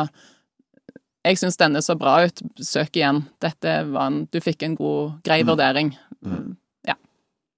jeg 1.26 1.40
syns 1.40 1.58
denne 1.58 1.82
så 1.82 1.96
bra 1.98 2.20
ut, 2.26 2.42
søk 2.62 2.96
igjen. 2.98 3.24
Dette 3.42 3.78
var 3.90 4.10
en 4.10 4.24
Du 4.30 4.38
fikk 4.42 4.62
en 4.66 4.76
god, 4.78 5.18
grei 5.26 5.42
mm. 5.42 5.50
vurdering. 5.50 5.92
Mm. 6.22 6.56
Ja. 6.86 6.96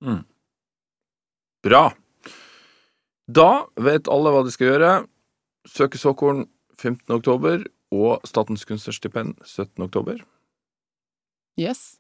Mm. 0.05 0.23
Bra. 1.67 1.83
Da 3.29 3.51
vet 3.77 4.09
alle 4.09 4.33
hva 4.33 4.45
de 4.47 4.55
skal 4.55 4.73
gjøre. 4.73 4.93
Søke 5.69 6.01
såkorn 6.01 6.47
15. 6.79 7.05
oktober 7.19 7.67
og 7.93 8.25
Statens 8.29 8.65
kunstnerstipend 8.69 9.37
17. 9.45 9.85
oktober. 9.85 10.23
Yes. 11.61 11.99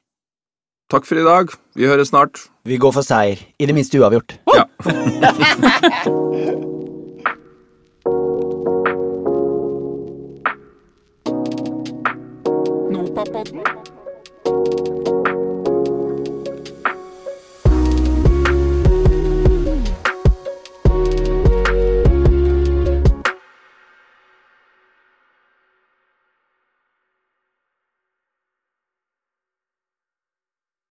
Takk 0.88 1.04
for 1.04 1.20
i 1.20 1.26
dag. 1.26 1.52
Vi 1.76 1.90
høres 1.90 2.14
snart. 2.14 2.46
Vi 2.64 2.80
går 2.80 2.96
for 2.96 3.04
seier. 3.04 3.42
I 3.60 3.68
det 3.68 3.76
minste 3.76 4.00
uavgjort. 4.00 4.38
Ja. 4.56 4.64